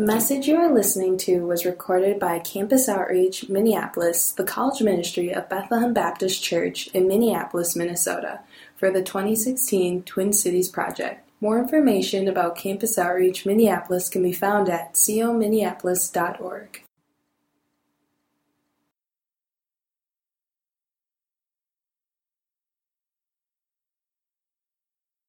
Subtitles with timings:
[0.00, 5.30] The message you are listening to was recorded by Campus Outreach Minneapolis, the college ministry
[5.30, 8.40] of Bethlehem Baptist Church in Minneapolis, Minnesota,
[8.76, 11.28] for the 2016 Twin Cities Project.
[11.42, 16.82] More information about Campus Outreach Minneapolis can be found at cominneapolis.org.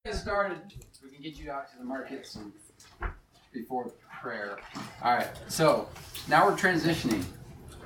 [0.10, 0.62] Started.
[1.04, 2.38] We can get you out to the markets
[3.52, 3.92] before
[4.22, 4.58] prayer.
[5.04, 5.30] All right.
[5.48, 5.90] So
[6.30, 7.24] now we're transitioning.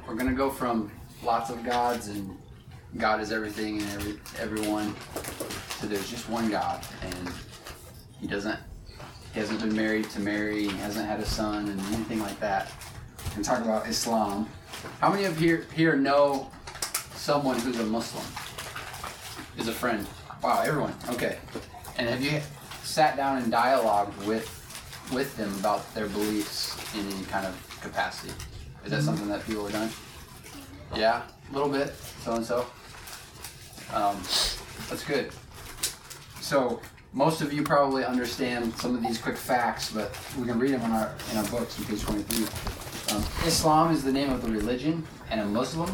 [0.07, 0.91] We're gonna go from
[1.23, 2.37] lots of gods and
[2.97, 4.95] God is everything and every everyone
[5.79, 7.29] to there's just one God and
[8.19, 8.59] he doesn't
[9.33, 12.71] he hasn't been married to Mary, he hasn't had a son and anything like that.
[13.35, 14.47] And talk about Islam.
[15.01, 16.49] How many of here here know
[17.15, 18.23] someone who's a Muslim?
[19.57, 20.05] Is a friend.
[20.43, 20.93] Wow, everyone.
[21.09, 21.37] Okay.
[21.97, 22.39] And have you
[22.83, 24.64] sat down and dialogued with
[25.13, 28.33] with them about their beliefs in any kind of capacity?
[28.83, 29.89] Is that something that people have done?
[30.95, 31.93] Yeah, a little bit,
[32.23, 32.65] so and so.
[33.93, 34.15] Um,
[34.89, 35.31] that's good.
[36.41, 36.81] So
[37.13, 40.81] most of you probably understand some of these quick facts, but we can read them
[40.81, 42.45] in our in our books on page 23.
[43.15, 45.89] Um, Islam is the name of the religion, and a Muslim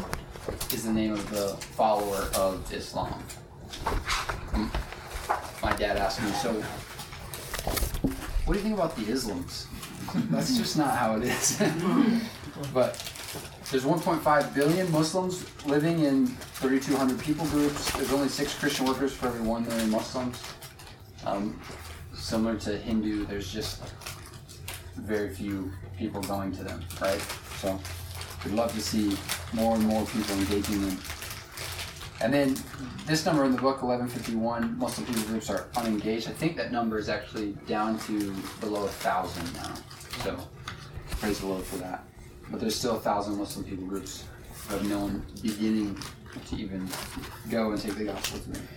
[0.72, 3.22] is the name of the follower of Islam.
[4.52, 4.70] Um,
[5.62, 6.62] my dad asked me, so
[8.44, 9.66] what do you think about the Islams?
[10.30, 11.58] That's just not how it is.
[12.74, 12.94] but
[13.70, 17.90] there's 1.5 billion Muslims living in 3,200 people groups.
[17.92, 20.42] There's only six Christian workers for every one million Muslims.
[21.24, 21.58] Um,
[22.14, 23.82] similar to Hindu, there's just
[24.96, 27.20] very few people going to them, right?
[27.60, 27.80] So
[28.44, 29.16] we'd love to see
[29.52, 30.98] more and more people engaging them.
[32.22, 32.56] And then
[33.06, 36.28] this number in the book, 1151, Muslim people groups are unengaged.
[36.28, 39.74] I think that number is actually down to below a thousand now.
[40.22, 40.38] So
[41.10, 42.04] praise the Lord for that.
[42.48, 44.24] But there's still a thousand Muslim people groups
[44.68, 45.98] who have no one beginning
[46.46, 46.88] to even
[47.50, 48.68] go and take the gospel to them.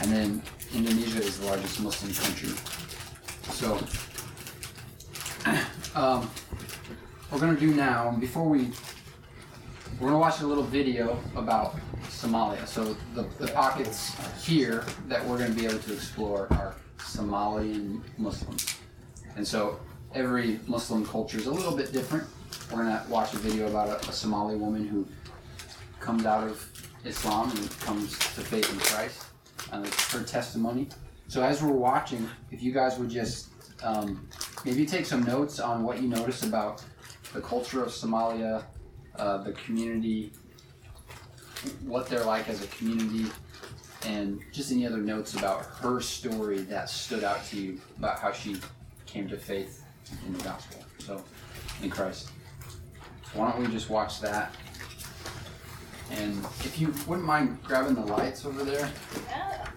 [0.00, 0.42] And then
[0.74, 2.50] Indonesia is the largest Muslim country.
[3.54, 3.78] So
[5.98, 6.30] um,
[7.32, 8.70] we're gonna do now, before we
[9.98, 11.76] we're gonna watch a little video about
[12.14, 12.66] Somalia.
[12.66, 14.14] So the, the pockets
[14.44, 18.76] here that we're gonna be able to explore are Somalian Muslims.
[19.36, 19.80] And so
[20.14, 22.26] every Muslim culture is a little bit different.
[22.70, 25.06] We're gonna watch a video about a, a Somali woman who
[26.00, 26.70] comes out of
[27.04, 29.24] Islam and comes to faith in Christ,
[29.72, 30.88] and her testimony.
[31.28, 33.48] So as we're watching, if you guys would just
[33.82, 34.28] um,
[34.64, 36.84] maybe take some notes on what you notice about
[37.32, 38.64] the culture of Somalia,
[39.16, 40.32] uh, the community,
[41.84, 43.30] what they're like as a community,
[44.06, 48.32] and just any other notes about her story that stood out to you about how
[48.32, 48.56] she
[49.06, 49.84] came to faith
[50.26, 50.84] in the gospel.
[50.98, 51.22] So,
[51.82, 52.30] in Christ.
[53.32, 54.54] Why don't we just watch that?
[56.10, 58.90] And if you wouldn't mind grabbing the lights over there.
[59.32, 59.73] aniga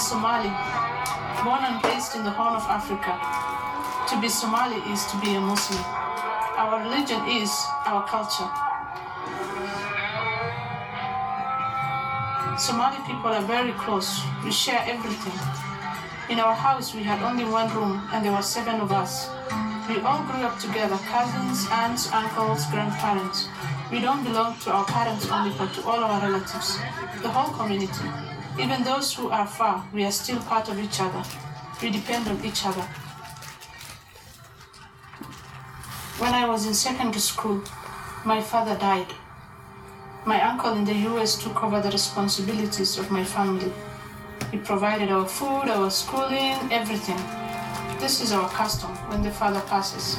[0.00, 0.48] Somali,
[1.44, 3.20] born and raised in the Horn of Africa.
[4.08, 5.84] To be Somali is to be a Muslim.
[6.56, 7.52] Our religion is
[7.84, 8.48] our culture.
[12.56, 14.24] Somali people are very close.
[14.42, 15.36] We share everything.
[16.30, 19.28] In our house, we had only one room, and there were seven of us.
[19.86, 23.48] We all grew up together cousins, aunts, uncles, grandparents.
[23.92, 26.78] We don't belong to our parents only, but to all our relatives,
[27.20, 28.29] the whole community.
[28.60, 31.22] Even those who are far, we are still part of each other.
[31.80, 32.82] We depend on each other.
[36.18, 37.62] When I was in secondary school,
[38.26, 39.06] my father died.
[40.26, 43.72] My uncle in the US took over the responsibilities of my family.
[44.50, 47.20] He provided our food, our schooling, everything.
[47.98, 50.18] This is our custom when the father passes.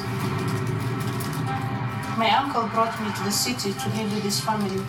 [2.18, 4.82] My uncle brought me to the city to live with his family,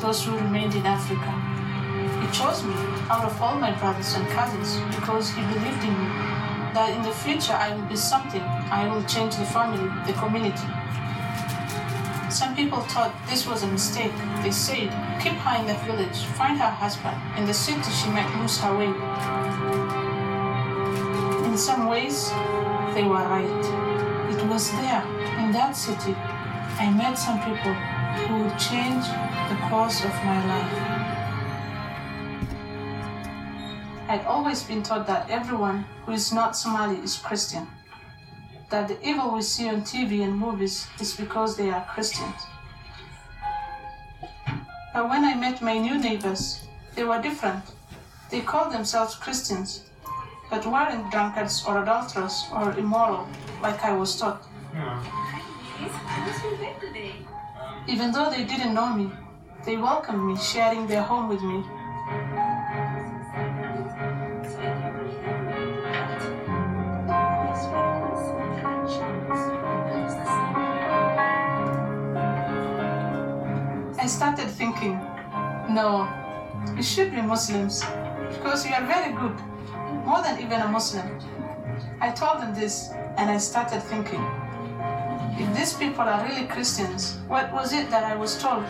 [0.00, 1.49] those who remained in Africa.
[2.30, 2.74] He chose me
[3.10, 6.06] out of all my brothers and cousins because he believed in me
[6.74, 8.40] that in the future I will be something.
[8.70, 10.68] I will change the family, the community.
[12.30, 14.12] Some people thought this was a mistake.
[14.44, 17.18] They said, keep her in the village, find her husband.
[17.36, 18.94] In the city, she might lose her way.
[21.50, 22.30] In some ways,
[22.94, 23.64] they were right.
[24.30, 25.02] It was there,
[25.42, 26.14] in that city,
[26.78, 27.74] I met some people
[28.22, 29.02] who would change
[29.50, 30.89] the course of my life.
[34.10, 37.68] I'd always been taught that everyone who is not Somali is Christian.
[38.68, 42.34] That the evil we see on TV and movies is because they are Christians.
[44.92, 46.66] But when I met my new neighbors,
[46.96, 47.62] they were different.
[48.32, 49.84] They called themselves Christians,
[50.50, 53.28] but weren't drunkards or adulterers or immoral
[53.62, 54.42] like I was taught.
[57.86, 59.12] Even though they didn't know me,
[59.64, 61.62] they welcomed me, sharing their home with me.
[74.30, 74.92] Started thinking,
[75.74, 76.08] no,
[76.76, 77.82] you should be Muslims
[78.28, 79.36] because you are very good,
[80.06, 81.18] more than even a Muslim.
[82.00, 84.24] I told them this and I started thinking,
[85.36, 88.62] if these people are really Christians, what was it that I was told?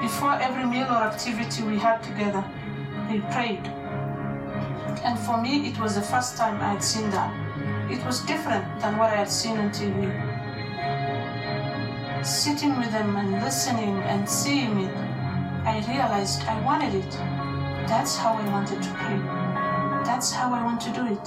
[0.00, 2.44] Before every meal or activity we had together,
[3.08, 3.66] they prayed.
[5.02, 7.32] And for me, it was the first time I had seen that.
[7.90, 10.31] It was different than what I had seen on TV.
[12.24, 14.96] Sitting with them and listening and seeing it,
[15.66, 17.10] I realized I wanted it.
[17.88, 19.18] That's how I wanted to pray.
[20.04, 21.26] That's how I want to do it.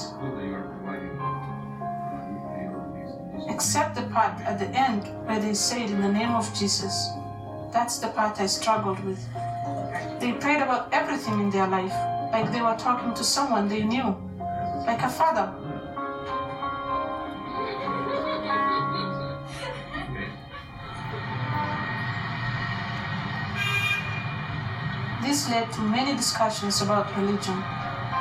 [3.49, 7.09] Except the part at the end where they said in the name of Jesus.
[7.73, 9.19] That's the part I struggled with.
[10.21, 11.93] They prayed about everything in their life,
[12.31, 14.15] like they were talking to someone they knew,
[14.87, 15.53] like a father.
[25.49, 27.57] Led to many discussions about religion,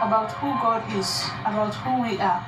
[0.03, 2.45] about who God is, about who we are.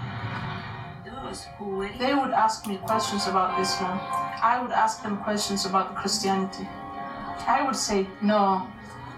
[1.98, 3.98] They would ask me questions about Islam.
[4.42, 6.68] I would ask them questions about Christianity.
[7.48, 8.66] I would say, no,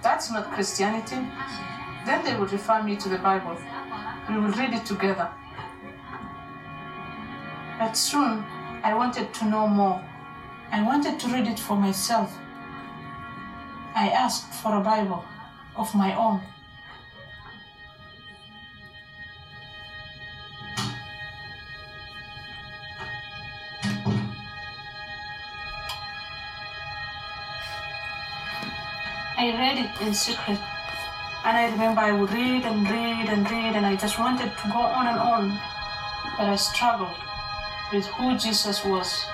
[0.01, 1.27] that's not Christianity.
[2.07, 3.57] Then they would refer me to the Bible.
[4.31, 5.29] We would read it together.
[7.81, 8.45] But soon,
[8.85, 10.01] I wanted to know more.
[10.71, 12.39] I wanted to read it for myself.
[13.97, 15.25] I asked for a Bible
[15.79, 16.41] of my own.
[29.39, 30.59] I read it in secret.
[31.45, 34.69] And I remember I would read and read and read, and I just wanted to
[34.69, 35.59] go on and on.
[36.37, 37.15] But I struggled
[37.93, 39.25] with who Jesus was.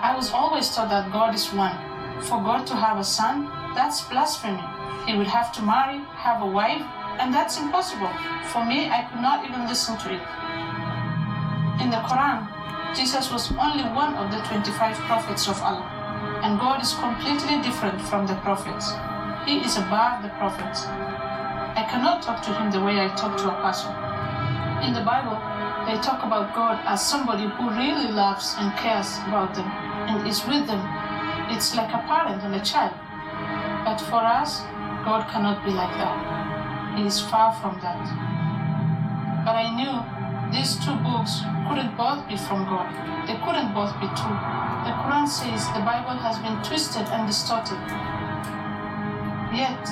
[0.00, 1.91] I was always taught that God is one.
[2.28, 4.62] For God to have a son, that's blasphemy.
[5.06, 6.82] He would have to marry, have a wife,
[7.18, 8.10] and that's impossible.
[8.52, 10.22] For me, I could not even listen to it.
[11.82, 12.46] In the Quran,
[12.94, 15.88] Jesus was only one of the 25 prophets of Allah,
[16.44, 18.92] and God is completely different from the prophets.
[19.44, 20.84] He is above the prophets.
[20.86, 23.90] I cannot talk to him the way I talk to a person.
[24.86, 25.40] In the Bible,
[25.86, 29.66] they talk about God as somebody who really loves and cares about them
[30.06, 30.84] and is with them.
[31.52, 32.96] It's like a parent and a child.
[33.84, 34.62] But for us,
[35.04, 36.96] God cannot be like that.
[36.96, 38.00] He is far from that.
[39.44, 39.94] But I knew
[40.50, 42.88] these two books couldn't both be from God.
[43.26, 44.38] They couldn't both be true.
[44.86, 47.80] The Quran says the Bible has been twisted and distorted.
[49.52, 49.82] Yet,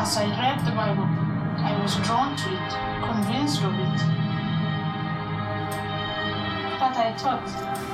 [0.00, 1.08] as I read the Bible,
[1.60, 2.72] I was drawn to it,
[3.04, 4.25] convinced of it.
[7.16, 7.48] Thought,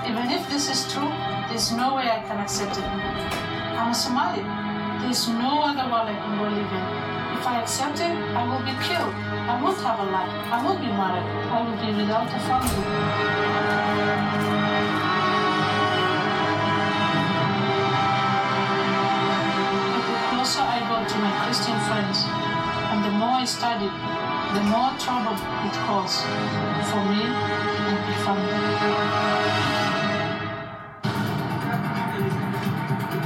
[0.04, 1.08] even if this is true,
[1.48, 2.82] there's no way I can accept it.
[2.82, 4.42] I'm a Somali.
[5.00, 6.84] There's no other world I can go live in.
[7.38, 9.14] If I accept it, I will be killed.
[9.46, 10.26] I won't have a life.
[10.50, 11.22] I won't be married.
[11.22, 12.82] I will be without a family.
[20.02, 22.26] The closer I got to my Christian friends,
[22.90, 23.94] and the more I studied,
[24.54, 25.32] the more trouble
[25.66, 26.20] it caused
[26.90, 28.52] for me and my family.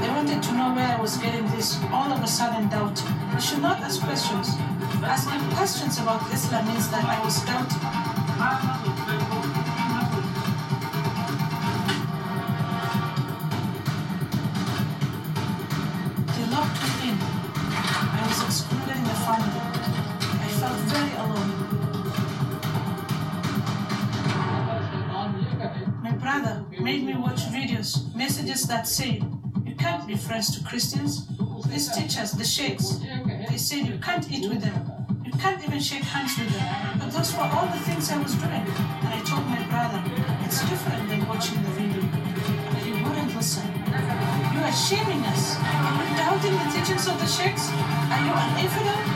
[0.01, 3.03] They wanted to know where I was getting this all of a sudden doubt.
[3.35, 4.55] You should not ask questions.
[5.03, 8.96] Asking questions about Islam means that I was doubting.
[28.69, 29.23] That say
[29.65, 31.27] you can't be friends to Christians.
[31.67, 32.99] These teachers, the sheikhs,
[33.49, 35.07] they said you can't eat with them.
[35.25, 36.99] You can't even shake hands with them.
[36.99, 38.67] But those were all the things I was doing.
[39.05, 40.03] And I told my brother,
[40.45, 42.03] it's different than watching the video.
[42.73, 43.67] But he wouldn't listen.
[44.55, 45.57] You are shaming us.
[45.59, 47.69] Are you doubting the teachings of the sheikhs?
[47.71, 49.16] Are you an infidel?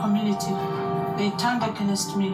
[0.00, 0.54] Community,
[1.16, 2.32] they turned against me.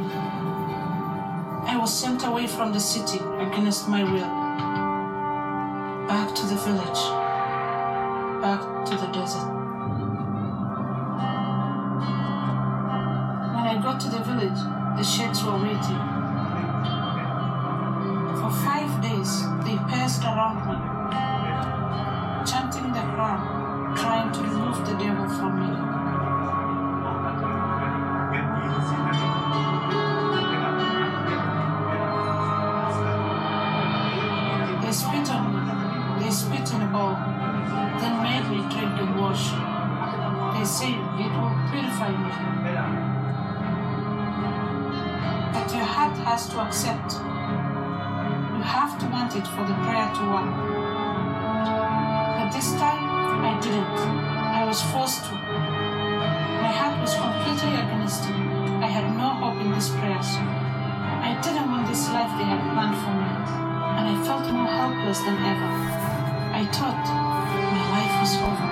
[1.64, 4.32] I was sent away from the city against my will.
[6.08, 7.02] Back to the village.
[8.42, 9.48] Back to the desert.
[13.54, 14.60] When I got to the village,
[14.96, 16.02] the sheikhs were waiting.
[18.40, 20.76] For five days, they passed around me,
[46.24, 47.12] has to accept.
[48.56, 50.54] You have to want it for the prayer to work.
[52.38, 53.04] But this time,
[53.44, 53.98] I didn't.
[54.60, 55.34] I was forced to.
[56.64, 58.36] My heart was completely against it.
[58.82, 60.30] I had no hope in these prayers.
[61.28, 63.32] I didn't want this life they had planned for me
[63.96, 65.70] and I felt more helpless than ever.
[66.60, 67.04] I thought
[67.72, 68.71] my life was over.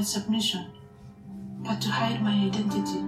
[0.00, 0.64] My submission,
[1.62, 3.04] but to hide my identity.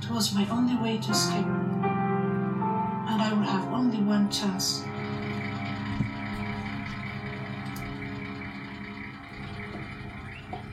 [0.00, 1.44] It was my only way to escape,
[3.10, 4.84] and I would have only one chance.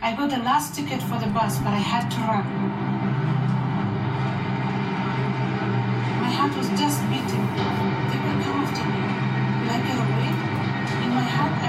[0.01, 2.47] I got the last ticket for the bus, but I had to run.
[6.21, 7.45] My heart was just beating.
[8.09, 8.26] They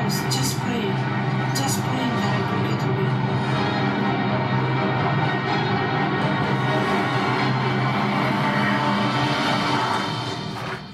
[0.09, 0.97] was just praying,
[1.55, 3.12] just praying that I could get away.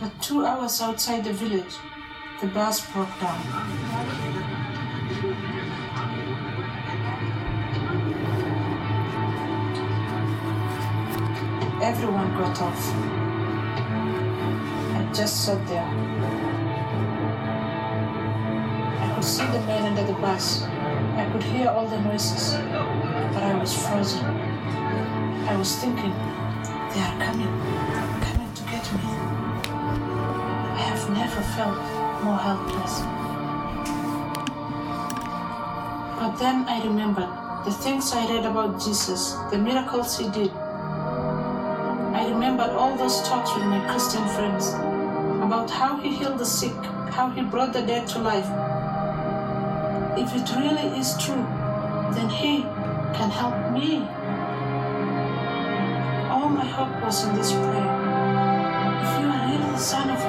[0.01, 1.77] But two hours outside the village,
[2.41, 3.41] the bus broke down.
[11.81, 12.83] Everyone got off.
[14.97, 16.14] I just sat there.
[19.55, 20.63] The men under the bus.
[20.63, 22.55] I could hear all the noises,
[23.33, 24.25] but I was frozen.
[25.47, 26.11] I was thinking,
[26.91, 27.55] they are coming,
[28.27, 29.07] coming to get me.
[30.75, 31.79] I have never felt
[32.25, 32.95] more helpless.
[36.19, 37.31] But then I remembered
[37.65, 40.51] the things I read about Jesus, the miracles he did.
[40.51, 44.71] I remembered all those talks with my Christian friends
[45.47, 46.75] about how he healed the sick,
[47.15, 48.74] how he brought the dead to life.
[50.17, 51.45] If it really is true,
[52.15, 52.63] then he
[53.19, 54.03] can help me.
[56.31, 57.91] All my hope was in this prayer.
[59.03, 60.24] If you are really the Son of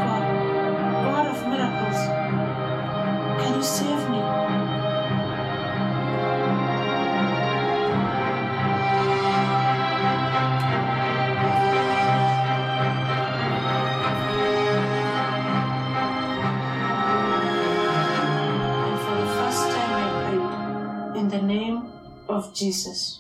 [22.56, 23.20] Jesus.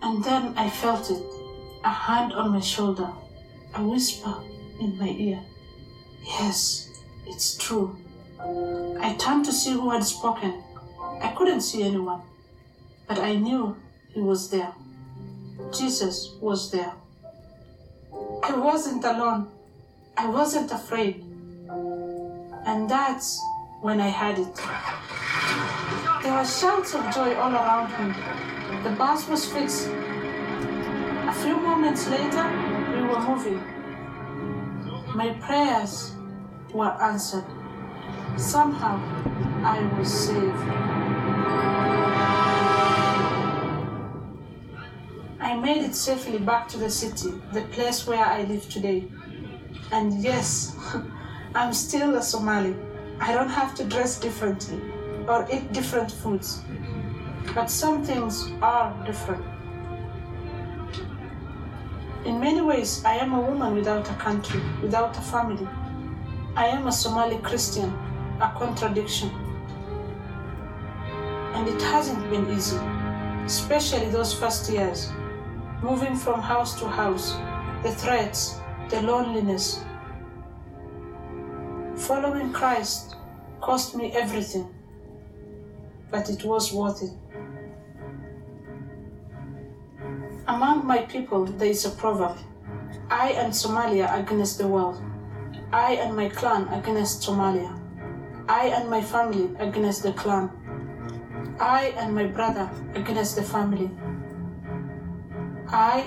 [0.00, 1.22] And then I felt it
[1.84, 3.10] a hand on my shoulder,
[3.74, 4.34] a whisper
[4.80, 5.40] in my ear.
[6.24, 6.88] Yes,
[7.26, 7.96] it's true.
[9.00, 10.62] I turned to see who had spoken.
[11.20, 12.22] I couldn't see anyone,
[13.06, 13.76] but I knew
[14.14, 14.72] he was there.
[15.72, 16.92] Jesus was there.
[18.42, 19.48] I wasn't alone.
[20.16, 21.24] I wasn't afraid.
[22.66, 23.40] And that's
[23.80, 24.60] when I had it.
[26.32, 28.14] There were shouts of joy all around me.
[28.84, 29.88] The bus was fixed.
[29.88, 32.44] A few moments later,
[32.90, 33.62] we were moving.
[35.14, 36.12] My prayers
[36.72, 37.44] were answered.
[38.38, 38.96] Somehow,
[39.62, 40.56] I was saved.
[45.38, 49.06] I made it safely back to the city, the place where I live today.
[49.92, 50.74] And yes,
[51.54, 52.74] I'm still a Somali.
[53.20, 54.80] I don't have to dress differently
[55.28, 56.62] or eat different foods.
[57.54, 59.44] But some things are different.
[62.24, 65.66] In many ways, I am a woman without a country, without a family.
[66.54, 67.92] I am a Somali Christian,
[68.40, 69.30] a contradiction.
[71.54, 72.78] And it hasn't been easy,
[73.44, 75.10] especially those first years,
[75.82, 77.36] moving from house to house,
[77.82, 79.84] the threats, the loneliness.
[81.96, 83.16] Following Christ
[83.60, 84.72] cost me everything,
[86.12, 87.10] but it was worth it.
[90.46, 92.38] Among my people, there is a proverb
[93.10, 95.02] I and Somalia against the world.
[95.72, 97.78] I and my clan against Somalia.
[98.48, 100.50] I and my family against the clan.
[101.60, 103.90] I and my brother against the family.
[105.68, 106.06] I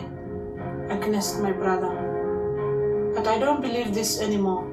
[0.89, 1.93] against my brother.
[3.15, 4.65] But I don't believe this anymore.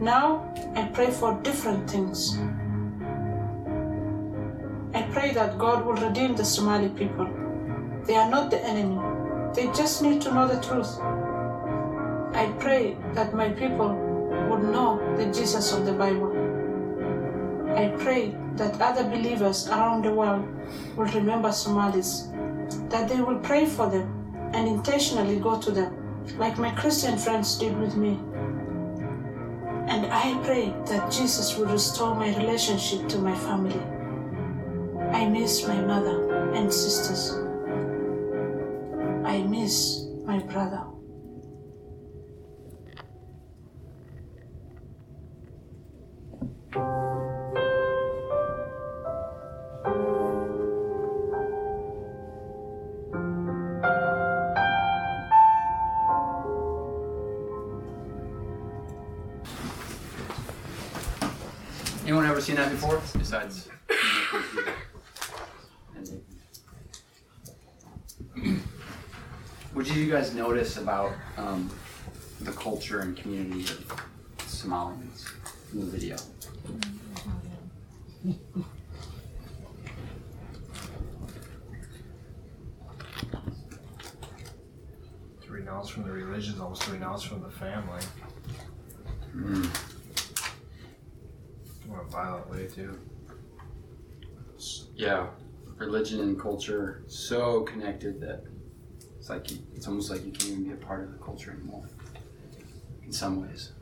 [0.00, 2.38] Now I pray for different things.
[4.94, 7.28] I pray that God will redeem the Somali people.
[8.04, 8.98] They are not the enemy,
[9.54, 10.98] they just need to know the truth.
[12.34, 13.90] I pray that my people
[14.48, 16.32] would know the Jesus of the Bible.
[17.76, 20.48] I pray that other believers around the world
[20.96, 22.28] will remember Somalis,
[22.88, 27.58] that they will pray for them and intentionally go to them, like my Christian friends
[27.58, 28.18] did with me.
[29.88, 33.80] And I pray that Jesus will restore my relationship to my family.
[35.12, 37.32] I miss my mother and sisters.
[39.24, 40.84] I miss my brother.
[62.04, 63.02] Anyone ever seen that before?
[63.18, 63.68] Besides.
[69.74, 71.70] What did you guys notice about um,
[72.40, 74.06] the culture and community of
[74.38, 75.30] Somalians
[75.74, 76.16] in the video?
[85.42, 88.00] To renounce from the religion is almost to renounce from the family.
[89.36, 89.64] Mm.
[91.86, 92.98] In a violent way, too.
[94.96, 95.26] Yeah,
[95.76, 98.44] religion and culture so connected that
[99.28, 101.50] it's like you, it's almost like you can't even be a part of the culture
[101.50, 101.84] anymore.
[103.04, 103.72] In some ways.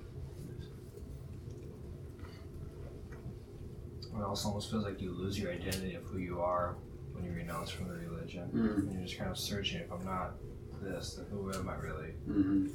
[4.03, 6.77] It also almost feels like you lose your identity of who you are
[7.13, 8.51] when you renounce from the religion.
[8.53, 8.79] Mm.
[8.79, 10.35] And you're just kind of searching if I'm not
[10.83, 12.15] this, then who am I really?
[12.29, 12.67] Mm-hmm.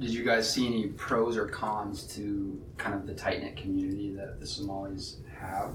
[0.00, 4.14] Did you guys see any pros or cons to kind of the tight knit community
[4.16, 5.74] that the Somalis have?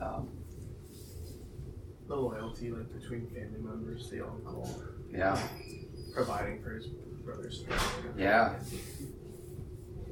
[0.00, 0.30] Um,
[2.08, 5.38] the loyalty like between family members, the uncle yeah,
[6.14, 6.86] providing for his
[7.22, 7.64] brothers.
[8.16, 8.54] yeah.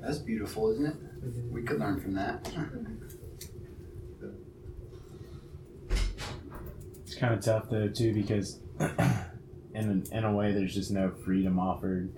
[0.02, 0.96] That's beautiful, isn't it?
[1.50, 2.50] We could learn from that.
[7.02, 8.60] It's kind of tough though too because
[9.74, 12.14] in in a way there's just no freedom offered.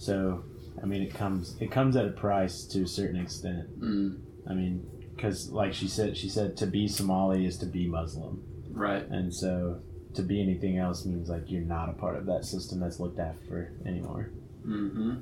[0.00, 0.44] So
[0.82, 3.78] I mean it comes it comes at a price to a certain extent.
[3.78, 7.86] Mm, I mean because like she said she said to be Somali is to be
[7.86, 9.06] Muslim, right.
[9.08, 9.82] and so
[10.14, 13.18] to be anything else means like you're not a part of that system that's looked
[13.18, 14.30] after anymore.
[14.66, 15.16] Mm-hmm.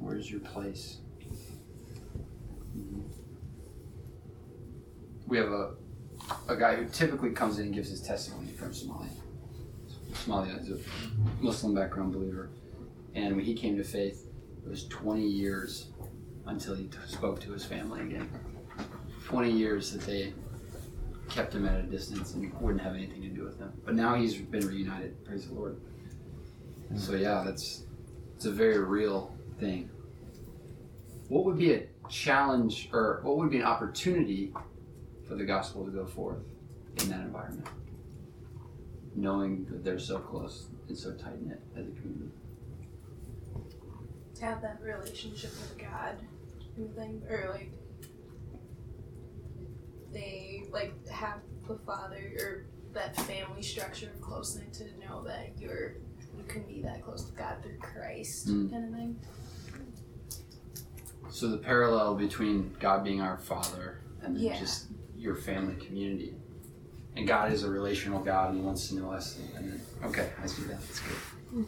[0.00, 0.98] Where's your place?
[2.76, 3.02] Mhm.
[5.28, 5.74] We have a
[6.48, 9.10] a guy who typically comes in and gives his testimony from Somalia.
[10.12, 10.78] Somalia is a
[11.40, 12.50] Muslim background believer,
[13.14, 14.26] and when he came to faith,
[14.64, 15.88] it was 20 years
[16.46, 18.28] until he t- spoke to his family again.
[19.24, 20.32] 20 years that they
[21.28, 23.72] kept him at a distance and wouldn't have anything to do with him.
[23.84, 25.24] But now he's been reunited.
[25.24, 25.80] Praise the Lord.
[26.88, 26.98] Hmm.
[26.98, 27.84] So yeah, that's
[28.36, 29.90] it's a very real thing.
[31.28, 34.52] What would be a challenge, or what would be an opportunity
[35.28, 36.38] for the gospel to go forth
[36.98, 37.68] in that environment,
[39.14, 42.32] knowing that they're so close and so tight knit as a community?
[44.40, 46.16] Have that relationship with God
[46.76, 47.72] and thing, or like
[50.12, 55.94] they like have the father or that family structure close enough to know that you're
[56.36, 58.70] you can be that close to God through Christ Mm.
[58.70, 59.20] kind of thing.
[61.30, 64.58] So the parallel between God being our Father and Yeah.
[64.58, 66.34] just your family community,
[67.14, 69.38] and God is a relational God and He wants to know us.
[69.56, 70.80] And then, okay, I see that.
[70.80, 71.16] That's good.
[71.52, 71.64] I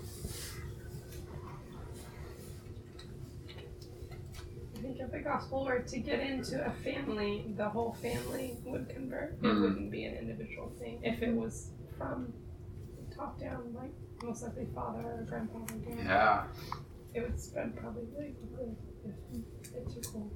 [5.11, 9.33] think the gospel or to get into a family, the whole family would convert.
[9.35, 9.61] It Mhm.
[9.63, 11.01] wouldn't be an individual thing.
[11.03, 12.33] If it was from
[13.15, 16.47] top down, like most likely father or grandfather, grandma, Yeah.
[17.15, 20.31] it would spread probably really quickly if it took hold.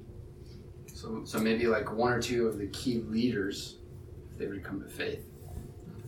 [0.93, 3.79] So, so maybe like one or two of the key leaders,
[4.33, 5.25] if they would come to faith,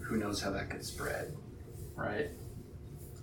[0.00, 1.36] who knows how that could spread,
[1.94, 2.30] right?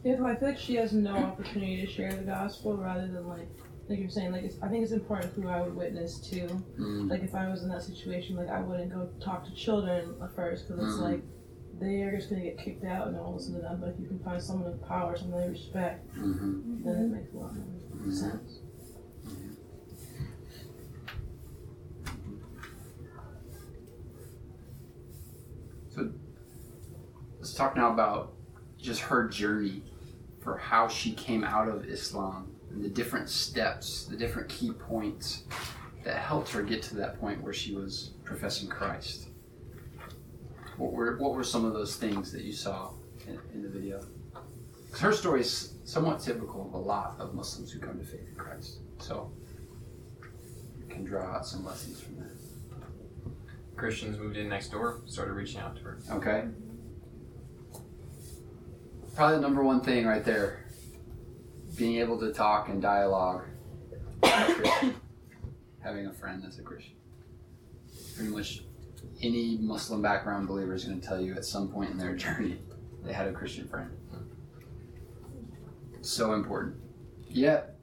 [0.03, 3.27] Yeah, but I feel like she has no opportunity to share the gospel rather than
[3.27, 3.47] like,
[3.87, 6.47] like you're saying, like it's, I think it's important who I would witness to.
[6.79, 7.09] Mm.
[7.09, 10.35] Like if I was in that situation, like I wouldn't go talk to children at
[10.35, 11.01] first because it's Mhm.
[11.11, 11.23] like
[11.79, 13.79] they are just gonna get kicked out and no one listen to them.
[13.79, 17.33] But if you can find someone of power, someone they respect, hmm then it makes
[17.33, 18.59] a lot more sense.
[25.89, 26.11] So
[27.39, 28.33] let's talk now about
[28.77, 29.83] just her journey
[30.41, 35.43] for how she came out of Islam and the different steps, the different key points
[36.03, 39.29] that helped her get to that point where she was professing Christ.
[40.77, 42.91] What were what were some of those things that you saw
[43.27, 44.01] in, in the video?
[44.91, 48.27] 'Cause her story is somewhat typical of a lot of Muslims who come to faith
[48.27, 48.79] in Christ.
[48.99, 49.31] So
[50.79, 52.31] you can draw out some lessons from that.
[53.77, 55.97] Christians moved in next door, started reaching out to her.
[56.11, 56.47] Okay.
[59.15, 60.64] Probably the number one thing right there.
[61.75, 63.43] Being able to talk and dialogue.
[64.23, 66.95] Having a friend that's a Christian.
[68.15, 68.61] Pretty much
[69.21, 72.57] any Muslim background believer is going to tell you at some point in their journey
[73.05, 73.91] they had a Christian friend.
[76.01, 76.75] So important.
[77.27, 77.75] Yet,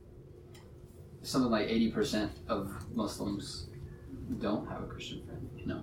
[1.22, 3.68] something like 80% of Muslims
[4.38, 5.82] don't have a Christian friend, you know?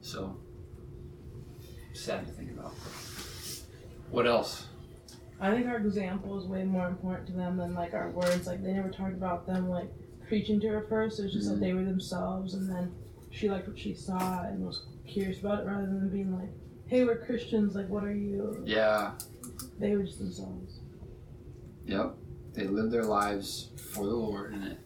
[0.00, 0.36] So,
[1.92, 2.72] sad to think about.
[4.10, 4.66] What else?
[5.40, 8.46] I think our example is way more important to them than like our words.
[8.46, 9.90] Like they never talked about them like
[10.28, 11.20] preaching to her first.
[11.20, 11.50] It was just Mhm.
[11.54, 12.92] that they were themselves, and then
[13.30, 16.48] she liked what she saw and was curious about it, rather than being like,
[16.86, 17.74] "Hey, we're Christians.
[17.74, 19.12] Like, what are you?" Yeah,
[19.78, 20.80] They were just themselves.
[21.86, 22.14] yep.
[22.54, 24.78] They lived their lives for the Lord, and it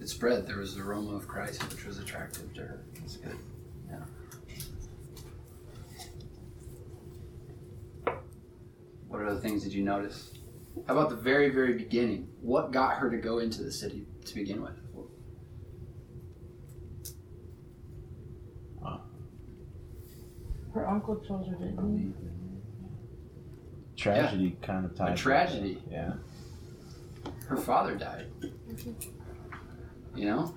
[0.00, 0.46] it spread.
[0.46, 2.80] There was the aroma of Christ, which was attractive to her.
[3.00, 3.36] That's good.
[9.14, 10.32] What other things did you notice?
[10.88, 12.26] How about the very, very beginning?
[12.40, 14.72] What got her to go into the city to begin with?
[20.72, 22.14] Her uncle chose her, didn't
[23.96, 25.06] Tragedy kind of tied.
[25.06, 25.16] to it.
[25.16, 25.82] tragedy.
[25.90, 26.14] Yeah.
[27.46, 28.26] her father died.
[30.16, 30.54] You know,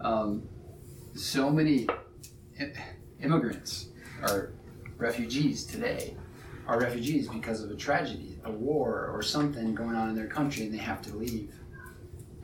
[0.00, 0.48] um,
[1.14, 1.86] so many
[2.58, 2.72] i-
[3.22, 3.88] immigrants
[4.22, 4.52] are
[4.96, 6.16] refugees today.
[6.68, 10.66] Are refugees because of a tragedy, a war, or something going on in their country,
[10.66, 11.54] and they have to leave.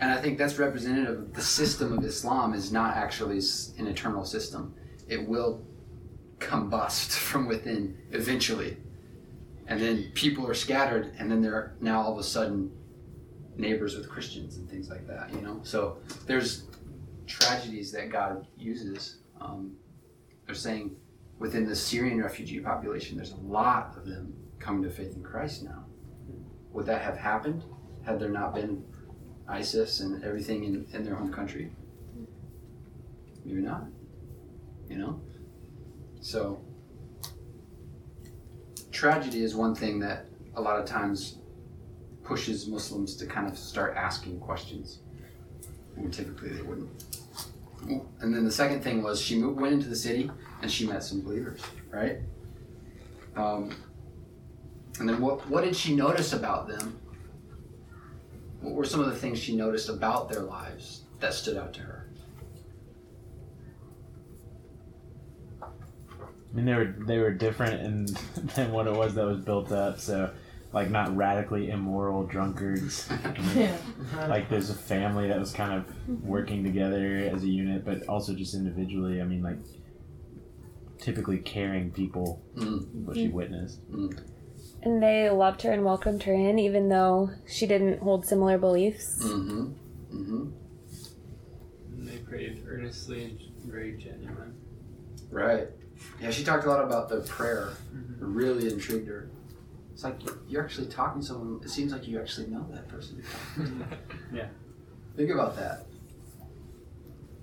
[0.00, 3.40] And I think that's representative of the system of Islam is not actually
[3.78, 4.74] an eternal system.
[5.08, 5.62] It will
[6.38, 8.78] combust from within eventually.
[9.66, 12.72] And then people are scattered, and then they're now all of a sudden
[13.56, 15.60] neighbors with Christians and things like that, you know?
[15.64, 16.64] So there's
[17.26, 19.18] tragedies that God uses.
[19.38, 19.76] Um,
[20.46, 20.96] they're saying
[21.38, 25.64] within the Syrian refugee population, there's a lot of them coming to faith in Christ
[25.64, 25.84] now.
[26.72, 27.64] Would that have happened
[28.04, 28.84] had there not been
[29.48, 31.70] ISIS and everything in, in their home country?
[33.44, 33.84] Maybe not,
[34.88, 35.20] you know?
[36.20, 36.60] So
[38.90, 41.38] tragedy is one thing that a lot of times
[42.22, 45.00] pushes Muslims to kind of start asking questions.
[46.10, 46.88] Typically they wouldn't.
[48.20, 50.30] And then the second thing was she moved, went into the city
[50.64, 52.20] and she met some believers, right?
[53.36, 53.70] Um,
[54.98, 56.98] And then what what did she notice about them?
[58.62, 61.80] What were some of the things she noticed about their lives that stood out to
[61.82, 62.08] her?
[65.62, 65.66] I
[66.56, 68.06] mean, they were they were different in,
[68.54, 69.98] than what it was that was built up.
[70.00, 70.30] So,
[70.72, 73.06] like, not radically immoral drunkards.
[73.54, 73.76] Yeah.
[74.28, 75.84] like, there's a family that was kind of
[76.24, 79.20] working together as a unit, but also just individually.
[79.20, 79.58] I mean, like,
[81.04, 82.42] typically caring people.
[82.56, 83.04] Mm.
[83.04, 83.80] What she witnessed.
[84.82, 89.22] And they loved her and welcomed her in, even though she didn't hold similar beliefs.
[89.22, 89.72] Mm-hmm.
[90.16, 90.48] Mm-hmm.
[91.92, 94.54] And they prayed earnestly and very genuine.
[95.30, 95.68] Right.
[96.20, 97.72] Yeah, she talked a lot about the prayer.
[97.92, 99.28] It really intrigued her.
[99.92, 101.60] It's like you're actually talking to someone.
[101.62, 103.22] It seems like you actually know that person.
[103.56, 103.86] you're talking.
[104.32, 104.48] Yeah.
[105.16, 105.86] Think about that.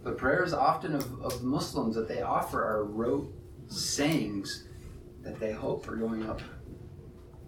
[0.04, 3.32] The prayers often of, of Muslims that they offer are rote
[3.72, 4.68] sayings
[5.24, 6.42] that they hope are going up.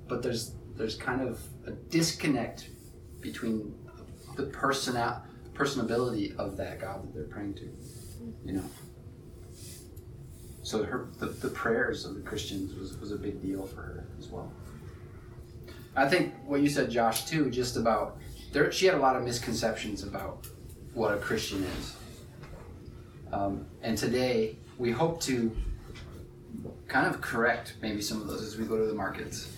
[0.07, 2.69] But there's there's kind of a disconnect
[3.21, 3.75] between
[4.35, 7.69] the persona, personability of that God that they're praying to.
[8.45, 8.69] You know.
[10.63, 14.07] So her the, the prayers of the Christians was, was a big deal for her
[14.17, 14.51] as well.
[15.95, 18.17] I think what you said, Josh, too, just about
[18.51, 20.47] there, she had a lot of misconceptions about
[20.93, 21.95] what a Christian is.
[23.31, 25.55] Um, and today, we hope to
[26.93, 29.51] kind of correct maybe some of those as we go to the markets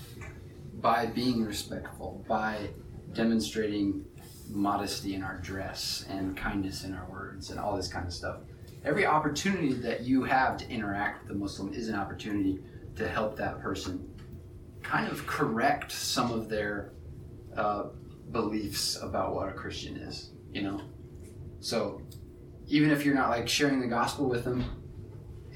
[0.75, 2.69] by being respectful, by
[3.11, 4.05] demonstrating
[4.49, 8.37] modesty in our dress and kindness in our words and all this kind of stuff.
[8.85, 12.59] Every opportunity that you have to interact with a Muslim is an opportunity
[12.95, 14.07] to help that person
[14.81, 16.93] kind of correct some of their
[17.57, 17.87] uh,
[18.31, 20.79] beliefs about what a Christian is, you know?
[21.59, 22.01] So
[22.65, 24.63] even if you're not like sharing the gospel with them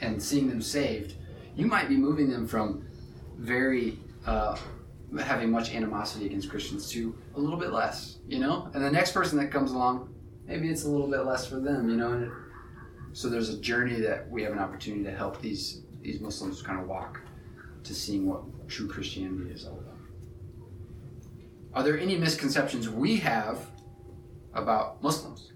[0.02, 1.16] and seeing them saved,
[1.56, 2.86] you might be moving them from
[3.38, 4.58] very uh,
[5.22, 8.70] having much animosity against Christians to a little bit less, you know?
[8.74, 10.14] And the next person that comes along,
[10.46, 12.14] maybe it's a little bit less for them, you know?
[12.14, 12.32] And it,
[13.14, 16.80] so there's a journey that we have an opportunity to help these these Muslims kind
[16.80, 17.20] of walk
[17.84, 19.98] to seeing what true Christianity is all about.
[21.74, 23.60] Are there any misconceptions we have
[24.54, 25.52] about Muslims?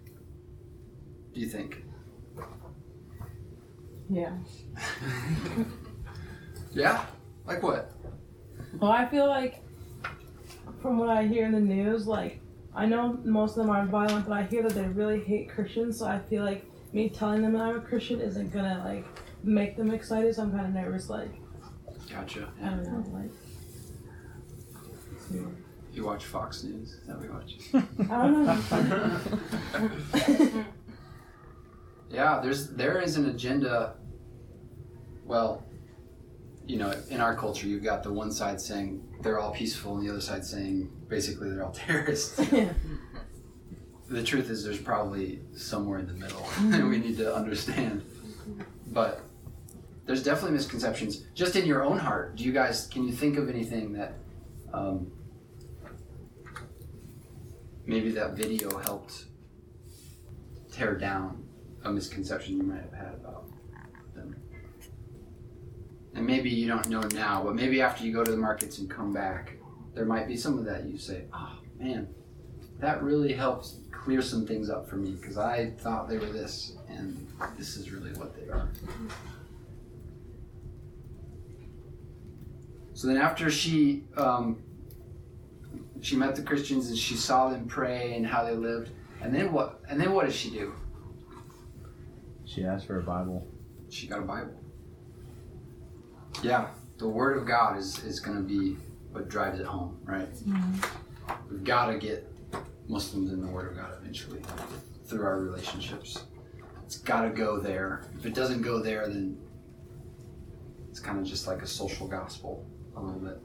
[1.34, 1.84] Do you think?
[4.10, 4.34] Yeah.
[6.73, 7.05] Yeah?
[7.45, 7.91] Like what?
[8.79, 9.62] Well, I feel like
[10.81, 12.39] from what I hear in the news, like
[12.75, 15.99] I know most of them aren't violent, but I hear that they really hate Christians.
[15.99, 19.05] So I feel like me telling them that I'm a Christian isn't gonna like
[19.43, 20.33] make them excited.
[20.36, 21.09] So I'm kind of nervous.
[21.09, 21.29] Like
[22.12, 22.51] Gotcha.
[22.62, 23.03] I don't know.
[23.12, 23.31] Like
[25.93, 26.93] You watch Fox News?
[26.93, 27.57] Is that what you watch?
[28.09, 28.45] I don't
[30.53, 30.63] know.
[32.13, 33.95] Yeah, there's there is an agenda.
[35.25, 35.63] Well,
[36.65, 40.08] you know, in our culture, you've got the one side saying they're all peaceful, and
[40.08, 42.39] the other side saying basically they're all terrorists.
[44.10, 48.04] the truth is, there's probably somewhere in the middle that we need to understand.
[48.88, 49.21] But
[50.06, 51.23] there's definitely misconceptions.
[51.34, 54.13] Just in your own heart, do you guys can you think of anything that
[54.73, 55.12] um,
[57.86, 59.26] maybe that video helped
[60.71, 61.43] tear down
[61.84, 63.42] a misconception you might have had about?
[66.15, 68.89] And maybe you don't know now, but maybe after you go to the markets and
[68.89, 69.54] come back,
[69.93, 72.08] there might be some of that you say, oh man,
[72.80, 76.73] that really helps clear some things up for me because I thought they were this,
[76.89, 78.69] and this is really what they are.
[82.93, 84.62] So then, after she um,
[86.02, 89.52] she met the Christians and she saw them pray and how they lived, and then
[89.52, 89.82] what?
[89.89, 90.73] And then what did she do?
[92.45, 93.47] She asked for a Bible.
[93.89, 94.62] She got a Bible.
[96.41, 96.67] Yeah,
[96.98, 98.78] the Word of God is is going to be
[99.12, 100.28] what drives it home, right?
[101.50, 102.28] We've got to get
[102.88, 104.41] Muslims in the Word of God eventually
[105.06, 106.24] through our relationships.
[106.86, 108.04] It's got to go there.
[108.17, 109.38] If it doesn't go there, then
[110.89, 112.65] it's kind of just like a social gospel
[112.96, 113.39] a little bit.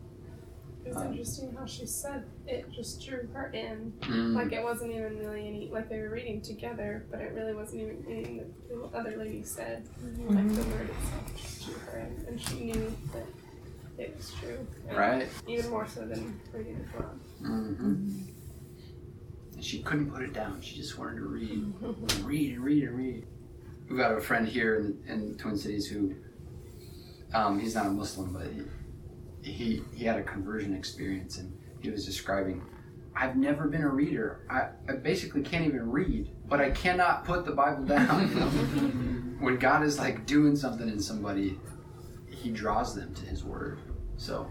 [0.85, 3.93] It's Um, interesting how she said it just drew her in.
[4.01, 4.35] Mm.
[4.35, 7.83] Like it wasn't even really any like they were reading together, but it really wasn't
[7.83, 9.87] even anything that the other lady said.
[10.27, 13.27] Like the word itself just drew her in, and she knew that
[13.99, 14.67] it was true.
[14.91, 15.29] Right.
[15.47, 17.19] Even more so than reading the Quran.
[17.41, 18.09] hmm
[19.55, 20.61] And she couldn't put it down.
[20.63, 23.27] She just wanted to read, and read and read and read.
[23.89, 26.15] We've got a friend here in, in the Twin Cities who,
[27.35, 28.47] um, he's not a Muslim, but
[29.43, 32.63] he, he he had a conversion experience, and he was describing.
[33.15, 34.47] I've never been a reader.
[34.49, 38.29] I, I basically can't even read, but I cannot put the Bible down.
[38.29, 38.47] You know?
[39.41, 41.59] when God is like doing something in somebody,
[42.29, 43.81] He draws them to His Word.
[44.17, 44.49] So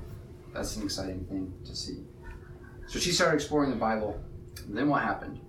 [0.53, 2.03] that's an exciting thing to see.
[2.87, 4.19] So she started exploring the Bible.
[4.65, 5.39] And then what happened?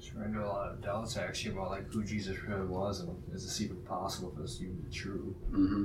[0.00, 3.10] She ran into a lot of doubts actually about like who Jesus really was and
[3.32, 5.34] is this even possible for this to even be true.
[5.50, 5.84] Mm-hmm.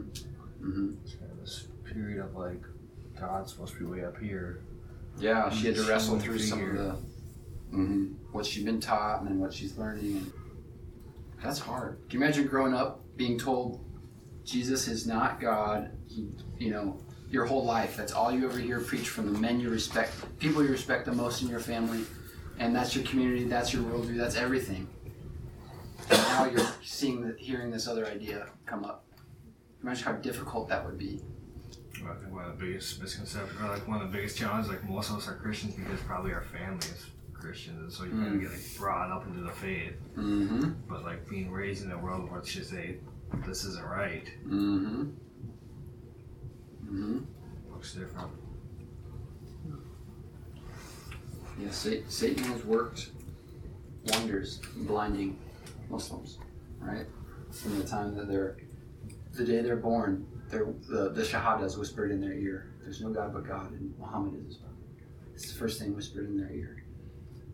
[0.61, 0.93] Mm-hmm.
[1.03, 2.61] It's kind of this period of like
[3.19, 4.61] God's supposed to be way up here.
[5.17, 6.91] Yeah, she had to wrestle through some of the
[7.71, 10.31] hmm what she'd been taught and then what she's learning.
[11.43, 11.99] That's hard.
[12.09, 13.83] Can you imagine growing up being told
[14.45, 15.91] Jesus is not God?
[16.07, 16.27] He,
[16.57, 16.99] you know,
[17.31, 17.95] your whole life.
[17.97, 21.11] That's all you ever hear preached from the men you respect, people you respect the
[21.11, 22.03] most in your family,
[22.59, 23.45] and that's your community.
[23.45, 24.17] That's your worldview.
[24.17, 24.87] That's everything.
[26.09, 29.05] And now you're seeing hearing this other idea come up.
[29.81, 31.21] Imagine how difficult that would be.
[32.07, 34.87] I think one of the biggest misconceptions, or like one of the biggest challenges, like
[34.89, 38.33] most of us are Christians because probably our family is Christians, and so you kind
[38.33, 38.35] Mm.
[38.35, 39.93] of get like brought up into the faith.
[40.17, 40.71] Mm-hmm.
[40.87, 42.97] But like being raised in a world where just a
[43.45, 45.03] this isn't right Mm-hmm.
[46.85, 47.19] Mm-hmm.
[47.71, 48.31] looks different.
[51.61, 53.09] Yeah, Satan has worked
[54.07, 55.37] wonders blinding
[55.89, 56.37] Muslims,
[56.79, 57.05] right?
[57.51, 58.55] From the time that they're,
[59.33, 60.25] the day they're born,
[60.57, 62.73] the, the Shahada is whispered in their ear.
[62.81, 64.77] There's no God but God, and Muhammad is his prophet.
[65.35, 66.83] It's the first thing whispered in their ear.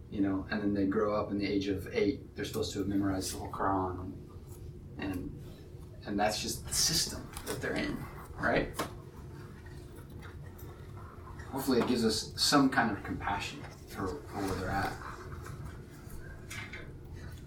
[0.09, 2.35] You know, and then they grow up in the age of eight.
[2.35, 4.13] They're supposed to have memorized the whole Quran,
[4.97, 5.31] and
[6.05, 7.97] and that's just the system that they're in,
[8.39, 8.69] right?
[11.51, 14.93] Hopefully, it gives us some kind of compassion for, for where they're at.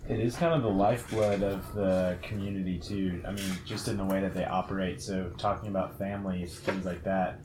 [0.09, 3.23] It is kind of the lifeblood of the community too.
[3.27, 5.03] I mean, just in the way that they operate.
[5.03, 7.41] So talking about families, things like that.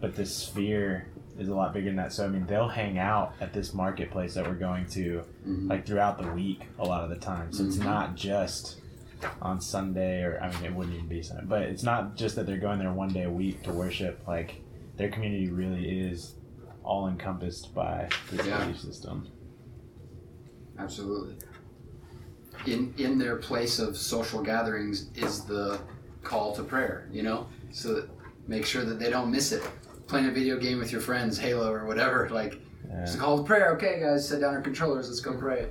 [0.00, 2.12] But this sphere is a lot bigger than that.
[2.12, 5.70] So I mean, they'll hang out at this marketplace that we're going to, Mhm.
[5.70, 7.50] like throughout the week a lot of the time.
[7.50, 7.84] So it's Mhm.
[7.84, 8.80] not just
[9.40, 11.44] on Sunday or I mean, it wouldn't even be Sunday.
[11.46, 14.20] But it's not just that they're going there one day a week to worship.
[14.28, 14.60] Like
[14.98, 16.34] their community really is
[16.84, 18.58] all encompassed by this Yeah.
[18.64, 19.28] belief system.
[20.78, 21.36] Absolutely.
[22.66, 25.80] In in their place of social gatherings is the
[26.22, 27.46] call to prayer, you know?
[27.70, 28.10] So that
[28.46, 29.62] make sure that they don't miss it.
[30.06, 32.60] Playing a video game with your friends, Halo or whatever, like
[33.02, 33.74] it's a call to prayer.
[33.74, 35.08] Okay, guys, set down our controllers.
[35.08, 35.68] Let's go pray.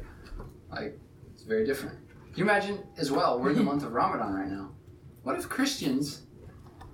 [0.69, 0.99] Like
[1.33, 1.97] it's very different.
[2.31, 3.39] Can you imagine as well?
[3.39, 4.71] We're in the month of Ramadan right now.
[5.23, 6.23] What if Christians,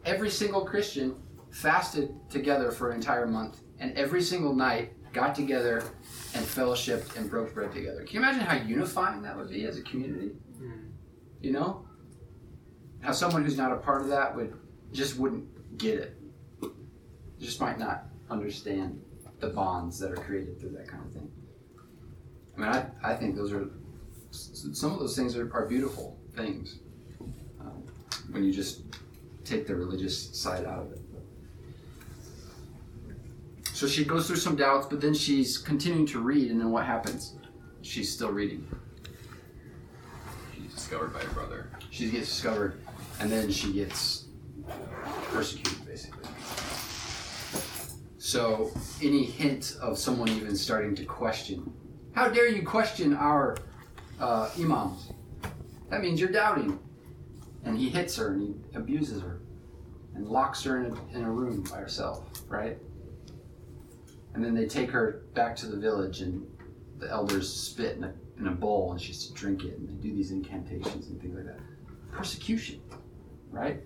[0.06, 1.16] every single Christian,
[1.50, 5.84] fasted together for an entire month, and every single night got together
[6.36, 8.04] and fellowshipped and broke bread together?
[8.04, 10.32] Can you imagine how unifying that would be as a community?
[11.42, 11.88] You know,
[13.02, 14.54] how someone who's not a part of that would
[14.92, 16.18] just wouldn't get it.
[17.40, 19.02] Just might not understand
[19.40, 21.32] the bonds that are created through that kind of thing.
[22.56, 23.70] I mean, I, I think those are
[24.30, 26.80] some of those things are, are beautiful things
[27.60, 27.84] um,
[28.30, 28.82] when you just
[29.46, 31.02] take the religious side out of it.
[33.78, 36.88] So she goes through some doubts, but then she's continuing to read, and then what
[36.88, 37.36] happens?
[37.84, 38.68] She's still reading.
[40.56, 41.70] She's discovered by her brother.
[41.92, 42.82] She gets discovered,
[43.20, 44.30] and then she gets
[45.32, 46.28] persecuted, basically.
[48.18, 51.72] So, any hint of someone even starting to question,
[52.14, 53.58] how dare you question our
[54.20, 55.12] uh, imams?
[55.92, 56.80] That means you're doubting.
[57.64, 59.40] And he hits her and he abuses her
[60.16, 62.80] and locks her in a, in a room by herself, right?
[64.38, 66.46] And then they take her back to the village and
[67.00, 69.94] the elders spit in a, in a bowl and she's to drink it and they
[69.94, 71.60] do these incantations and things like that.
[72.12, 72.80] Persecution,
[73.50, 73.82] right?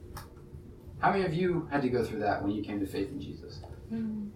[0.99, 3.21] How many of you had to go through that when you came to faith in
[3.21, 3.61] Jesus?
[3.87, 4.27] Hmm.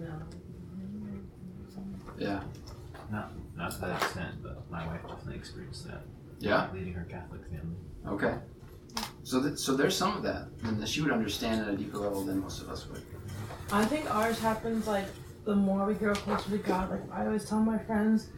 [0.00, 0.22] No.
[2.16, 2.40] Yeah.
[3.12, 6.04] Not not to that extent, but my wife definitely experienced that.
[6.38, 6.70] Yeah?
[6.72, 7.76] Leading her Catholic family.
[8.06, 8.38] Okay.
[9.24, 11.98] So, th- so there's some of that, and that she would understand at a deeper
[11.98, 13.02] level than most of us would.
[13.72, 15.06] I think ours happens like
[15.44, 16.90] the more we grow closer to God.
[16.90, 18.28] Like I always tell my friends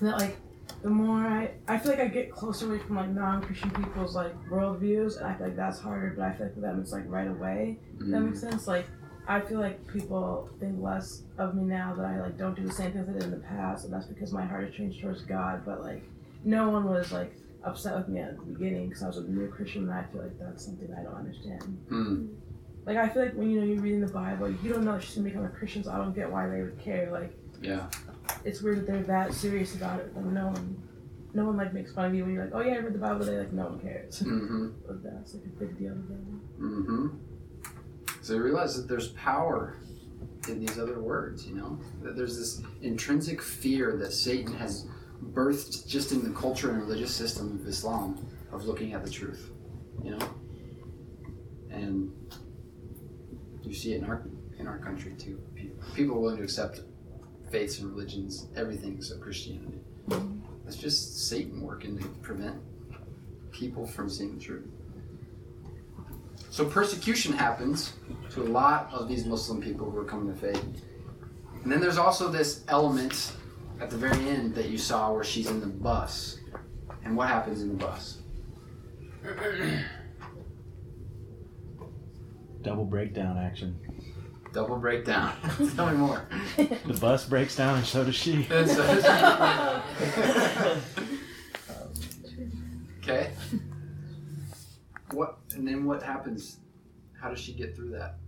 [0.00, 0.36] that like
[0.82, 4.34] the more I I feel like I get closer away from like non-Christian people's like
[4.48, 6.14] worldviews, and I feel like that's harder.
[6.16, 7.78] But I feel like for them it's like right away.
[7.98, 8.26] That Mm.
[8.26, 8.66] makes sense.
[8.66, 8.86] Like
[9.28, 12.72] I feel like people think less of me now that I like don't do the
[12.72, 15.22] same things I did in the past, and that's because my heart has changed towards
[15.22, 15.62] God.
[15.64, 16.02] But like
[16.44, 19.48] no one was like upset with me at the beginning because I was a new
[19.48, 21.78] Christian, and I feel like that's something I don't understand.
[21.90, 22.28] Mm.
[22.86, 25.02] Like I feel like when you know you're reading the Bible, you don't know that
[25.02, 27.10] she's gonna become a Christian, so I don't get why they would care.
[27.12, 27.88] Like Yeah.
[28.44, 30.14] it's weird that they're that serious about it.
[30.16, 30.82] Like no one,
[31.34, 32.98] no one like makes fun of you when you're like, oh yeah, I read the
[32.98, 33.38] Bible today.
[33.38, 34.20] Like no one cares.
[34.26, 34.68] Mm-hmm.
[34.86, 36.40] but that's like a big deal to them.
[36.58, 37.06] Mm-hmm.
[38.22, 39.76] So you realize that there's power
[40.48, 41.78] in these other words, you know?
[42.02, 44.86] That there's this intrinsic fear that Satan has
[45.32, 49.50] birthed just in the culture and religious system of Islam of looking at the truth,
[50.02, 50.28] you know?
[51.70, 52.10] And
[53.70, 54.22] you see it in our
[54.58, 55.40] in our country too.
[55.54, 56.80] Pe- People are willing to accept
[57.52, 59.78] faiths and religions, everything except Christianity.
[60.08, 60.66] Mm-hmm.
[60.66, 62.56] It's just Satan working to prevent
[63.52, 64.66] people from seeing the truth.
[66.50, 67.92] So persecution happens
[68.30, 70.84] to a lot of these Muslim people who are coming to faith.
[71.62, 73.32] And then there's also this element
[73.80, 76.38] at the very end that you saw where she's in the bus.
[77.04, 78.18] And what happens in the bus?
[82.62, 83.78] Double breakdown action.
[84.52, 85.34] Double breakdown.
[85.76, 86.26] Tell me more.
[86.56, 88.46] The bus breaks down and so does she.
[93.02, 93.30] Okay.
[95.12, 96.58] What and then what happens?
[97.20, 98.18] How does she get through that?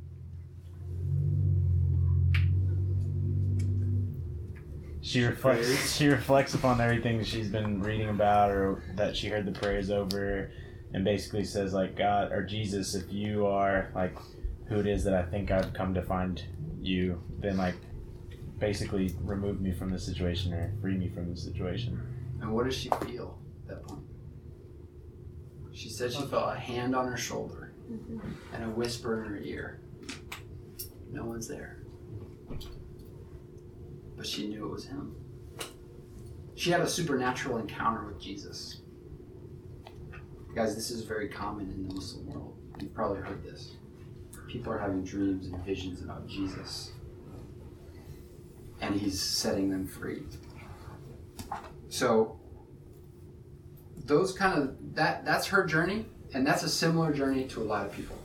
[5.02, 5.94] She reflects.
[5.94, 10.50] She reflects upon everything she's been reading about, or that she heard the prayers over,
[10.94, 14.16] and basically says like God or Jesus, if you are like
[14.68, 16.42] who it is that I think I've come to find
[16.80, 17.76] you, then like
[18.58, 22.00] basically remove me from the situation or free me from the situation.
[22.40, 24.02] And what does she feel at that point?
[25.72, 28.20] She said she felt a hand on her shoulder mm-hmm.
[28.54, 29.80] and a whisper in her ear.
[31.10, 31.82] No one's there.
[34.16, 35.16] But she knew it was him.
[36.54, 38.81] She had a supernatural encounter with Jesus.
[40.54, 42.54] Guys, this is very common in the Muslim world.
[42.78, 43.72] You've probably heard this.
[44.48, 46.92] People are having dreams and visions about Jesus.
[48.82, 50.24] And he's setting them free.
[51.88, 52.38] So
[54.04, 57.86] those kind of that that's her journey and that's a similar journey to a lot
[57.86, 58.18] of people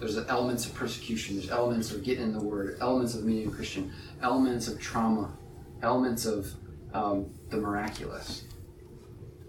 [0.00, 3.50] there's elements of persecution there's elements of getting in the word elements of being a
[3.50, 5.30] christian elements of trauma
[5.82, 6.52] elements of
[6.94, 8.44] um, the miraculous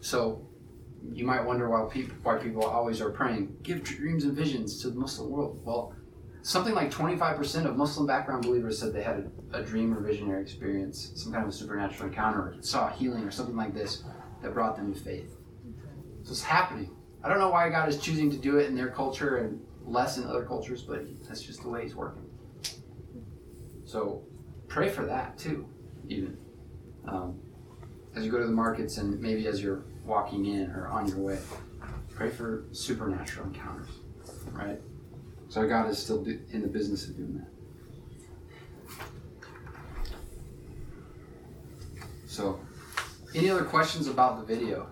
[0.02, 0.46] so
[1.12, 4.90] you might wonder why people why people always are praying give dreams and visions to
[4.90, 5.94] the muslim world well
[6.42, 10.42] something like 25% of muslim background believers said they had a, a dream or visionary
[10.42, 14.04] experience some kind of a supernatural encounter or saw healing or something like this
[14.42, 15.38] that brought them to faith
[16.24, 16.90] so it's happening.
[17.24, 20.18] I don't know why God is choosing to do it in their culture and less
[20.18, 22.26] in other cultures, but that's just the way He's working.
[23.86, 24.24] So
[24.68, 25.68] pray for that too,
[26.08, 26.38] even
[27.08, 27.40] um,
[28.16, 31.18] as you go to the markets and maybe as you're walking in or on your
[31.18, 31.40] way.
[32.14, 33.90] Pray for supernatural encounters,
[34.52, 34.80] right?
[35.50, 37.48] So God is still do- in the business of doing that.
[42.28, 42.60] So,
[43.36, 44.88] any other questions about the video?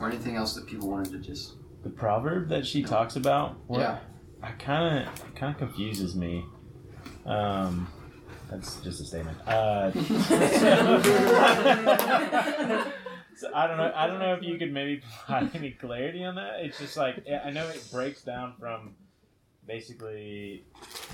[0.00, 1.54] Or anything else that people wanted to just.
[1.82, 3.98] The proverb that she talks about, what, Yeah.
[4.42, 6.44] I kind of kind of confuses me.
[7.26, 7.88] Um,
[8.50, 9.36] that's just a statement.
[9.46, 9.92] Uh,
[13.36, 13.92] so I don't know.
[13.94, 16.60] I don't know if you could maybe provide any clarity on that.
[16.60, 18.94] It's just like I know it breaks down from
[19.66, 20.64] basically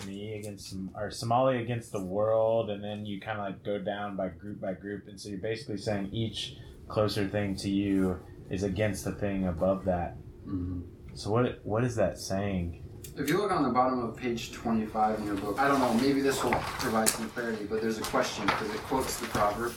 [0.07, 3.78] me against Som- or Somali against the world, and then you kind of like go
[3.78, 6.57] down by group by group, and so you're basically saying each
[6.89, 8.18] closer thing to you
[8.51, 10.16] is against the thing above that.
[10.47, 10.83] Mhm.
[11.14, 12.83] So what what is that saying?
[13.16, 15.92] If you look on the bottom of page 25 in your book, I don't know,
[15.94, 19.72] maybe this will provide some clarity, but there's a question because it quotes the proverb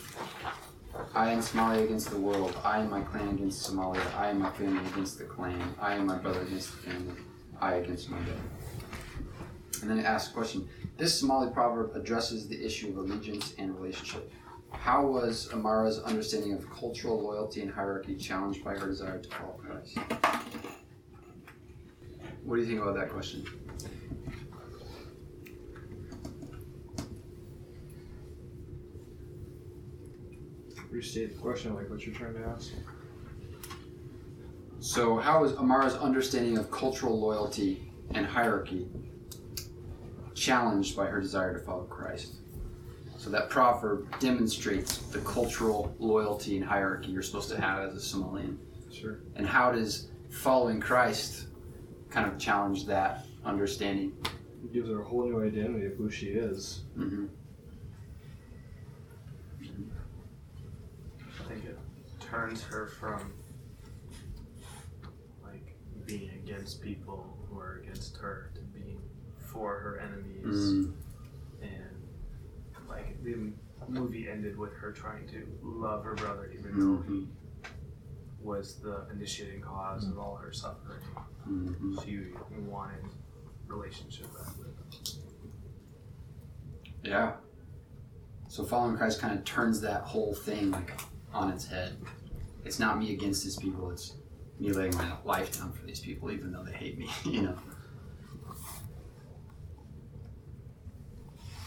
[1.16, 4.52] I am Somalia against the world, I am my clan against Somalia, I am my
[4.52, 7.16] family against the clan, I am my brother against the family,
[7.60, 8.42] I against my brother.
[9.82, 13.76] And then it asks a question This Somali proverb addresses the issue of allegiance and
[13.76, 14.32] relationship.
[14.72, 19.60] How was Amara's understanding of cultural loyalty and hierarchy challenged by her desire to follow
[19.60, 19.98] Christ?
[22.44, 23.46] What do you think about that question?
[30.92, 32.72] Restate the question, like what you're trying to ask.
[34.80, 38.88] So, how is Amara's understanding of cultural loyalty and hierarchy
[40.36, 42.36] challenged by her desire to follow Christ?
[43.18, 48.18] So, that proverb demonstrates the cultural loyalty and hierarchy you're supposed to have as a
[48.18, 48.58] Somalian.
[48.92, 49.22] Sure.
[49.38, 51.48] And how does following Christ
[52.14, 54.14] kind of challenge that understanding?
[54.64, 56.84] It gives her a whole new identity of who she is.
[56.98, 57.26] Mm-hmm.
[61.40, 61.78] I think it
[62.20, 63.34] turns her from
[65.44, 69.02] like being against people who are against her to being
[69.40, 70.74] for her enemies.
[70.74, 70.94] Mm.
[71.64, 73.52] And like the
[73.88, 77.28] movie ended with her trying to love her brother even though he
[78.44, 81.02] was the initiating cause of all her suffering.
[81.48, 82.04] Mhm.
[82.04, 82.34] She
[82.68, 83.04] wanted
[83.68, 84.68] relationship back with.
[87.04, 87.36] Yeah.
[88.48, 91.00] So following Christ kind of turns that whole thing like
[91.34, 91.98] on its head.
[92.64, 93.92] It's not me against his people.
[93.92, 94.16] It's
[94.60, 97.10] me laying my life down for these people, even though they hate me.
[97.26, 97.56] You know.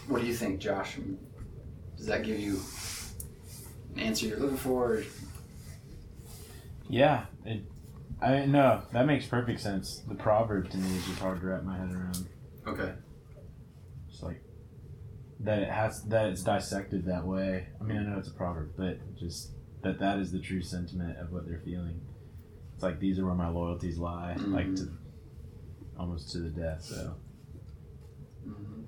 [0.08, 0.96] What do you think, Josh?
[1.96, 2.60] Does that give you
[3.94, 5.02] an answer you're looking for?
[6.89, 7.64] Yeah, it.
[8.20, 10.03] I no, that makes perfect sense.
[10.09, 12.26] The proverb to me is just hard to wrap my head around.
[12.66, 12.93] Okay.
[14.09, 14.41] It's like
[15.41, 17.68] that it has that it's dissected that way.
[17.80, 19.51] I mean, I know it's a proverb, but just
[19.82, 22.01] that that is the true sentiment of what they're feeling.
[22.74, 24.55] It's like these are where my loyalties lie, mm-hmm.
[24.55, 24.89] like to
[25.99, 26.82] almost to the death.
[26.82, 27.14] So
[28.47, 28.82] mm-hmm.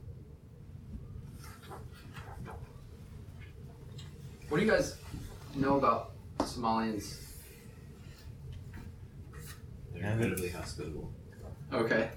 [4.48, 4.96] What do you guys
[5.54, 7.27] know about Somalians?
[10.00, 11.12] They're incredibly hospitable.
[11.72, 12.10] Okay.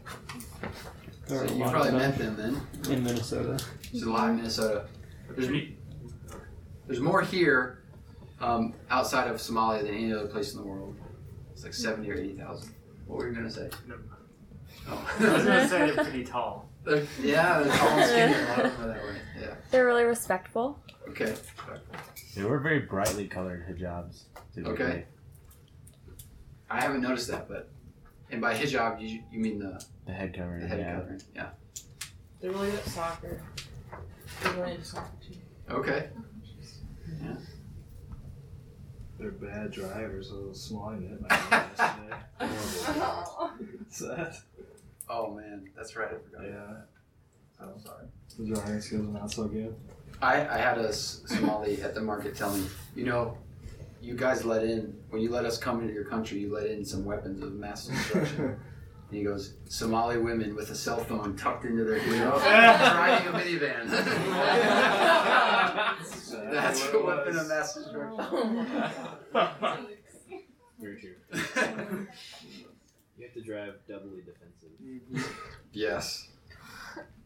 [1.27, 2.91] There So are a you lot probably of met them them then.
[2.93, 3.63] in Minnesota.
[3.91, 4.85] There's a lot in Minnesota.
[5.35, 5.67] There's,
[6.87, 7.83] there's more here
[8.39, 10.95] um, outside of Somalia than any other place in the world.
[11.53, 12.73] It's like 70 or 80,000.
[13.07, 13.69] What were you going to say?
[13.87, 13.95] No.
[14.89, 15.11] Oh.
[15.19, 16.67] I was gonna say they're pretty tall.
[16.83, 18.33] They're- yeah, they're tall and skinny.
[18.33, 19.15] A lot of them are that way.
[19.39, 19.53] Yeah.
[19.69, 20.79] They're really respectful.
[21.09, 21.35] Okay.
[22.35, 24.23] they were very brightly colored hijabs.
[24.55, 24.73] typically.
[24.85, 25.05] Okay.
[26.71, 27.69] I haven't noticed that, but
[28.29, 30.61] and by hijab you you mean the The head covering.
[30.61, 30.95] the head yeah.
[30.95, 31.21] covering?
[31.35, 31.49] Yeah.
[32.39, 33.41] They're really good at soccer.
[34.41, 35.37] They're really into soccer too.
[35.69, 36.09] Okay.
[37.21, 37.35] Yeah.
[39.19, 40.31] They're bad drivers.
[40.33, 42.17] I was smiling at my yesterday.
[43.77, 44.37] What's that?
[45.09, 46.07] Oh man, that's right.
[46.09, 46.47] I forgot.
[46.47, 46.77] Yeah.
[47.59, 48.05] I'm sorry.
[48.39, 49.75] The driving skills are not so good.
[50.21, 52.63] I, I had a Somali at the market tell me,
[52.95, 53.37] you know,
[54.01, 56.83] you guys let in, when you let us come into your country, you let in
[56.83, 58.45] some weapons of mass destruction.
[58.45, 58.57] and
[59.17, 63.89] he goes, Somali women with a cell phone tucked into their ear, driving a minivan.
[66.51, 68.65] That's a weapon of mass destruction.
[70.79, 71.15] Very true.
[73.17, 74.71] You have to drive doubly defensive.
[75.73, 76.27] Yes.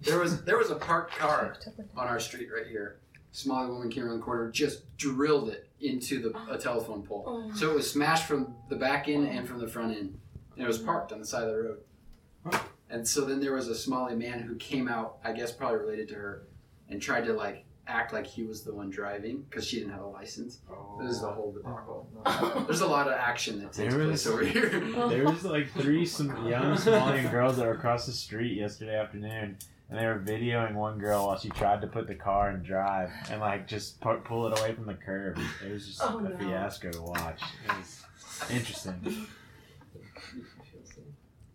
[0.01, 1.55] There was there was a parked car
[1.95, 2.97] on our street right here.
[3.35, 6.57] Somali woman came around the corner, just drilled it into the a oh.
[6.57, 7.25] telephone pole.
[7.27, 10.17] Oh so it was smashed from the back end and from the front end.
[10.55, 12.59] And it was parked on the side of the road.
[12.89, 16.07] And so then there was a Somali man who came out, I guess probably related
[16.09, 16.47] to her,
[16.87, 20.01] and tried to like act like he was the one driving because she didn't have
[20.01, 20.59] a license.
[21.01, 22.07] This is the whole debacle.
[22.25, 24.69] Oh, There's a lot of action that takes There place was- over here.
[25.09, 29.57] there was like three some young Somalian girls that were across the street yesterday afternoon,
[29.89, 33.11] and they were videoing one girl while she tried to put the car in drive
[33.29, 35.37] and like just pu- pull it away from the curb.
[35.65, 36.37] It was just Oh, a no.
[36.37, 37.41] fiasco to watch.
[37.67, 38.03] It was
[38.51, 39.27] interesting.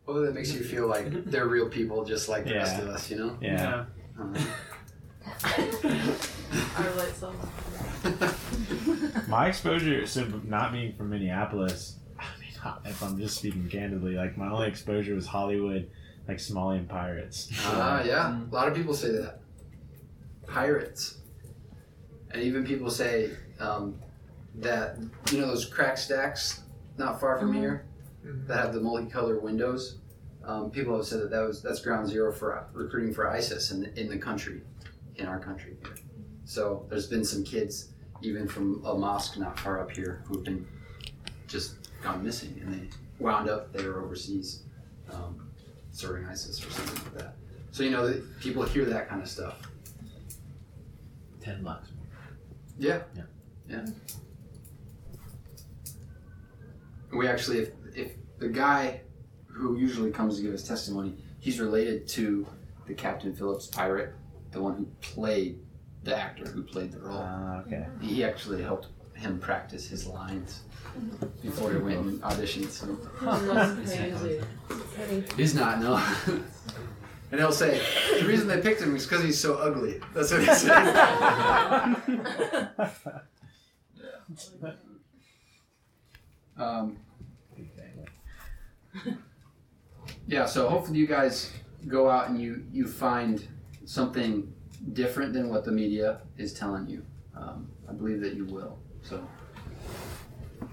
[0.06, 3.10] Well, that makes you feel like they're real people just like the rest of us,
[3.10, 3.36] you know?
[3.40, 3.84] Yeah.
[4.18, 4.44] Uh-huh.
[6.76, 7.32] I relate so.
[9.28, 14.36] My exposure, so not being from Minneapolis, I mean, if I'm just speaking candidly, like
[14.36, 15.88] my only exposure was Hollywood,
[16.30, 17.50] like Somalian pirates.
[17.64, 18.38] Ah, yeah.
[18.38, 19.40] A lot of people say that.
[20.46, 21.18] Pirates.
[22.30, 23.98] And even people say um,
[24.56, 24.98] that,
[25.32, 26.62] you know, those crack stacks
[26.98, 27.84] not far from here
[28.46, 29.98] that have the multicolored windows.
[30.44, 33.86] Um, people have said that, that was that's ground zero for recruiting for ISIS in,
[33.96, 34.62] in the country,
[35.16, 35.76] in our country.
[36.44, 37.88] So there's been some kids,
[38.22, 40.66] even from a mosque not far up here, who've been
[41.48, 44.62] just gone missing, and they wound up they were overseas,
[45.12, 45.49] um,
[45.92, 47.34] serving ISIS or something like that.
[47.72, 49.60] So you know, people hear that kind of stuff.
[51.40, 51.88] Ten bucks.
[52.78, 53.02] Yeah.
[53.14, 53.22] Yeah.
[53.68, 53.86] Yeah.
[57.12, 59.00] We actually, if, if the guy
[59.46, 62.46] who usually comes to give his testimony, he's related to
[62.86, 64.14] the Captain Phillips pirate,
[64.52, 65.60] the one who played
[66.02, 67.18] the actor who played the role.
[67.20, 67.86] Ah, okay.
[68.00, 68.88] He actually helped
[69.20, 70.62] him practice his lines
[71.42, 72.70] before he went and auditioned.
[72.70, 72.96] So.
[73.22, 74.40] That's crazy.
[75.36, 76.02] He's not, no.
[77.30, 77.80] and he'll say,
[78.18, 80.00] the reason they picked him is because he's so ugly.
[80.14, 80.76] That's what he said.
[86.56, 86.96] um,
[90.26, 91.52] yeah, so hopefully you guys
[91.86, 93.46] go out and you, you find
[93.84, 94.52] something
[94.92, 97.04] different than what the media is telling you.
[97.36, 98.78] Um, I believe that you will.
[99.02, 99.26] So
[100.62, 100.66] I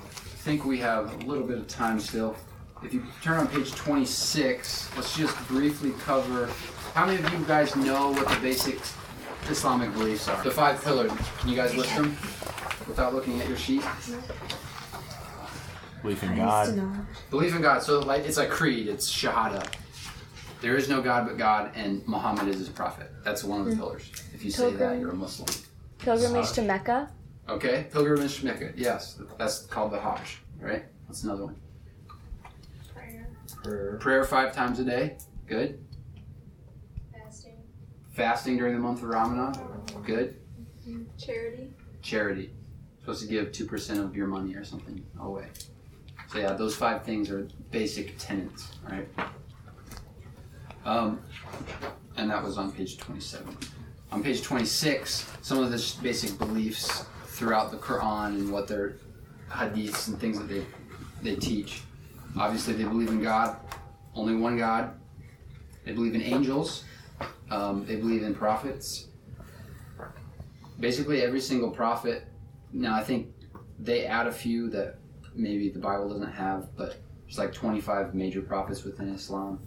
[0.48, 2.36] think we have a little bit of time still.
[2.84, 6.50] If you turn on page 26, let's just briefly cover
[6.94, 8.80] how many of you guys know what the basic
[9.50, 10.44] Islamic beliefs are?
[10.44, 11.12] The five pillars.
[11.40, 12.18] Can you guys list them
[12.88, 13.84] without looking at your sheet?
[16.02, 17.06] Belief in God.
[17.30, 17.84] Belief in God.
[17.84, 18.88] So like it's a creed.
[18.88, 19.68] It's shahada.
[20.62, 23.12] There is no God but God, and Muhammad is his prophet.
[23.24, 23.78] That's one of the Mm.
[23.78, 24.12] pillars.
[24.34, 25.48] If you say that, you're a Muslim.
[26.00, 27.10] Pilgrimage to Mecca.
[27.50, 28.74] Okay, pilgrimage to Mecca.
[28.76, 30.84] Yes, that's called the Hajj, right?
[31.08, 31.56] That's another one.
[32.94, 33.30] Prayer.
[33.64, 35.18] Prayer Prayer five times a day.
[35.48, 35.80] Good.
[37.14, 37.56] Fasting.
[38.12, 39.54] Fasting during the month of Ramadan.
[40.06, 40.42] Good.
[41.18, 41.70] Charity.
[42.02, 42.54] Charity.
[43.00, 45.48] Supposed to give 2% of your money or something away.
[46.30, 49.08] So, yeah, those five things are basic tenets, right?
[50.84, 51.22] Um,
[52.18, 53.56] and that was on page 27.
[54.12, 57.06] On page 26, some of the basic beliefs
[57.38, 58.96] throughout the Quran and what their
[59.50, 60.66] hadiths and things that they,
[61.22, 61.82] they teach.
[62.36, 63.58] Obviously, they believe in God,
[64.16, 64.94] only one God.
[65.86, 66.84] They believe in angels.
[67.52, 69.08] Um, they believe in prophets.
[70.80, 72.26] Basically, every single prophet.
[72.74, 73.34] Now, I think
[73.80, 74.98] they add a few that
[75.36, 79.60] maybe the Bible doesn't have, but there's like 25 major prophets within Islam.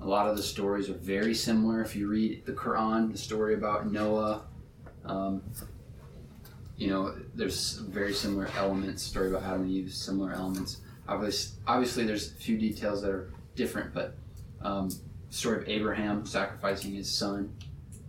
[0.00, 1.82] A lot of the stories are very similar.
[1.82, 4.42] If you read the Quran, the story about Noah,
[5.04, 5.42] um,
[6.82, 9.04] you know, there's very similar elements.
[9.04, 10.78] Story about Adam and Eve, similar elements.
[11.06, 14.16] Obviously, obviously, there's a few details that are different, but
[14.62, 14.90] um,
[15.30, 17.54] story of Abraham sacrificing his son.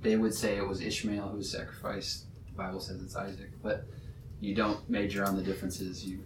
[0.02, 2.26] They would say it was Ishmael who was sacrificed.
[2.48, 3.86] The Bible says it's Isaac, but
[4.40, 6.04] you don't major on the differences.
[6.04, 6.26] You,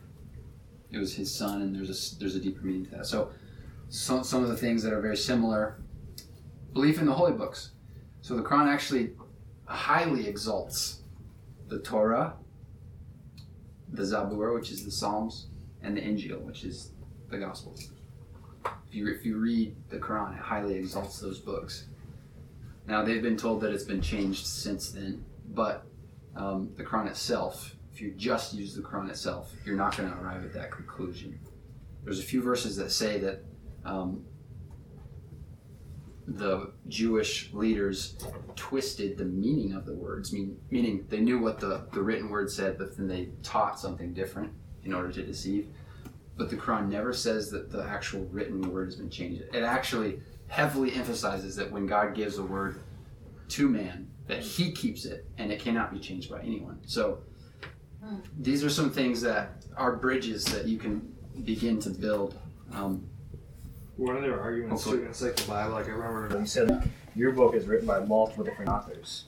[0.90, 3.08] it was his son, and there's a there's a deeper meaning to that.
[3.08, 3.30] So,
[3.90, 5.82] some some of the things that are very similar.
[6.72, 7.72] Belief in the holy books.
[8.22, 9.12] So the Quran actually
[9.66, 11.02] highly exalts
[11.68, 12.36] the Torah,
[13.92, 15.48] the Zabur, which is the Psalms,
[15.82, 16.92] and the Injil, which is
[17.30, 17.92] the Gospels.
[18.88, 21.88] If you, if you read the Quran, it highly exalts those books.
[22.88, 25.86] Now, they've been told that it's been changed since then, but
[26.36, 30.18] um, the Quran itself, if you just use the Quran itself, you're not going to
[30.18, 31.38] arrive at that conclusion.
[32.04, 33.44] There's a few verses that say that
[33.84, 34.24] um,
[36.28, 38.18] the Jewish leaders
[38.56, 42.52] twisted the meaning of the words, mean, meaning they knew what the, the written word
[42.52, 44.52] said, but then they taught something different
[44.84, 45.70] in order to deceive.
[46.36, 49.44] But the Quran never says that the actual written word has been changed.
[49.54, 52.82] It actually heavily emphasizes that when God gives a word
[53.50, 56.80] to man, that he keeps it and it cannot be changed by anyone.
[56.86, 57.20] So
[58.38, 61.14] these are some things that are bridges that you can
[61.44, 62.38] begin to build.
[62.74, 63.08] Um,
[63.98, 66.90] One of their arguments oh, too against like the Bible, like I remember you said
[67.16, 69.26] your book is written by multiple different authors.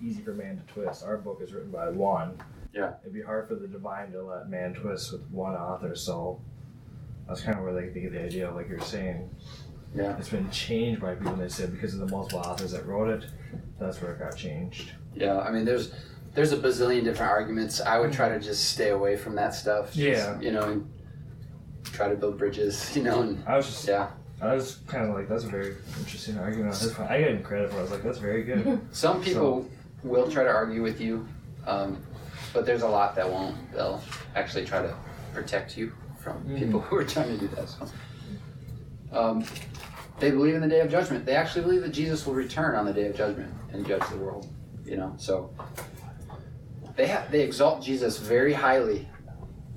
[0.00, 1.04] Easy for man to twist.
[1.04, 2.40] Our book is written by one.
[2.72, 2.92] Yeah.
[3.02, 6.40] It'd be hard for the divine to let man twist with one author, so
[7.26, 9.28] that's kind of where they, they get the idea of like you're saying.
[9.94, 10.16] Yeah.
[10.16, 13.26] It's been changed by people they said because of the multiple authors that wrote it,
[13.80, 14.92] that's where it got changed.
[15.14, 15.92] Yeah, I mean, there's
[16.34, 17.80] there's a bazillion different arguments.
[17.80, 18.14] I would mm.
[18.14, 19.86] try to just stay away from that stuff.
[19.86, 20.40] just, Yeah.
[20.40, 20.90] you know, and
[21.98, 22.92] try to build bridges.
[22.96, 24.08] You know, and I was just yeah.
[24.40, 26.70] I was kind of like that's a very interesting argument.
[26.72, 27.08] That's fine.
[27.08, 27.78] I gave him credit for.
[27.78, 28.80] I was like that's very good.
[28.92, 29.68] Some people
[30.04, 31.26] will try to argue with you,
[31.66, 32.00] um,
[32.54, 33.56] but there's a lot that won't.
[33.72, 34.00] They'll
[34.36, 34.94] actually try to
[35.34, 36.58] protect you from Mhm.
[36.60, 37.68] people who are trying to do that.
[37.68, 37.88] So,
[39.12, 39.44] um,
[40.20, 41.26] they believe in the day of judgment.
[41.26, 44.16] They actually believe that Jesus will return on the day of judgment and judge the
[44.18, 44.46] world.
[44.84, 45.50] You know, so
[46.96, 49.08] they ha- they exalt Jesus very highly.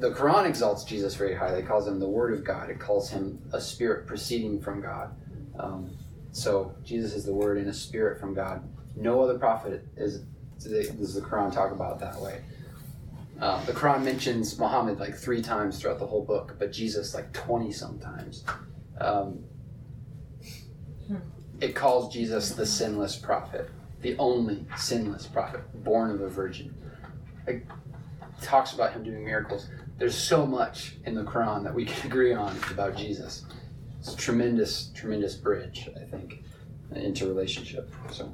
[0.02, 1.60] The Quran exalts Jesus very highly.
[1.60, 2.72] It calls him the Word of God.
[2.72, 5.16] It calls him a spirit proceeding from God.
[5.60, 5.95] Um,
[6.32, 8.64] so Jesus is the Word and a spirit from God.
[8.95, 10.24] No other prophet is
[10.58, 12.41] does the Quran talk about it that way.
[13.39, 17.32] Uh, the Quran mentions Muhammad like three times throughout the whole book, but Jesus like
[17.32, 18.43] twenty sometimes.
[18.99, 19.43] Um,
[21.60, 23.70] it calls Jesus the sinless prophet,
[24.02, 26.74] the only sinless prophet, born of a virgin.
[27.45, 27.68] It
[28.41, 29.70] talks about him doing miracles.
[30.02, 33.45] There's so much in the Quran that we can agree on about Jesus.
[33.99, 36.43] It's a tremendous, tremendous bridge, I think,
[36.95, 37.93] into relationship.
[38.12, 38.34] So.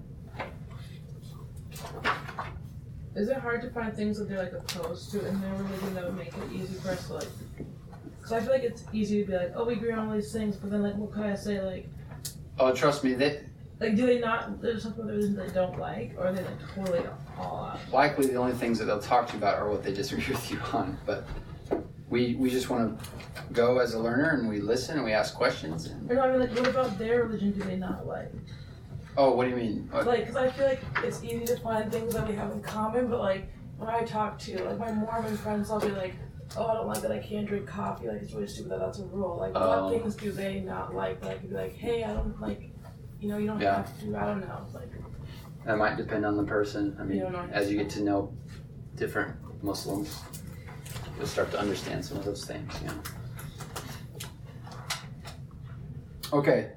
[3.18, 6.06] Is it hard to find things that they're like opposed to in their religion that
[6.06, 7.28] would make it easy for us to like?
[8.16, 10.32] Because I feel like it's easy to be like, oh, we agree on all these
[10.32, 11.60] things, but then like, what could I say?
[11.60, 11.90] Like,
[12.60, 13.42] Oh, trust me, that
[13.82, 14.62] like, do they not?
[14.62, 17.02] There's something their they don't like, or are they like totally
[17.38, 17.92] all out?
[17.92, 20.50] likely the only things that they'll talk to you about are what they disagree with
[20.50, 20.98] you on.
[21.06, 21.28] But
[22.10, 23.06] we we just want to
[23.54, 25.88] go as a learner and we listen and we ask questions.
[25.88, 28.32] And, Or no, I mean, like, what about their religion do they not like?
[29.20, 29.90] oh, what do you mean?
[29.92, 32.62] Uh, Like, because I feel like it's easy to find things that we have in
[32.62, 36.14] common, but like when I talk to like my Mormon friends, I'll be like,
[36.56, 38.08] oh, I don't like that I can't drink coffee.
[38.08, 39.38] Like it's really stupid that that's a rule.
[39.38, 39.86] Like Oh.
[39.92, 41.24] what things do they not like?
[41.26, 42.70] Like, be like, hey, I don't like,
[43.20, 43.78] you know, you don't Yeah.
[43.78, 44.06] have to.
[44.06, 44.66] Do." I don't know.
[44.74, 44.90] Like
[45.66, 46.96] That might depend on the person.
[47.00, 48.34] I mean, You as you get to know
[48.96, 50.22] different Muslims,
[51.18, 52.72] you'll start to understand some of those things.
[52.84, 52.94] Know.
[56.34, 56.72] Okay.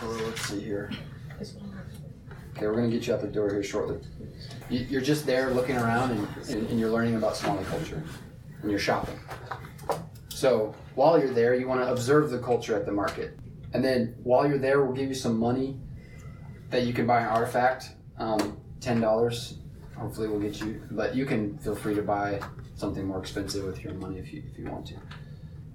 [0.00, 0.90] So let's see here.
[2.56, 3.98] Okay, we're gonna get you out the door here shortly.
[4.68, 8.02] You- You're just there looking around and, and, you're learning about Somali culture,
[8.62, 9.18] and you're shopping.
[10.28, 13.38] So while you're there, you want to observe the culture at the market,
[13.74, 15.78] and then while you're there, we'll give you some money
[16.70, 17.90] that you can buy an artifact.
[18.18, 19.58] Um, Ten dollars,
[20.00, 20.82] hopefully, we'll get you.
[20.90, 22.40] But you can feel free to buy
[22.74, 24.94] something more expensive with your money if you if you want to.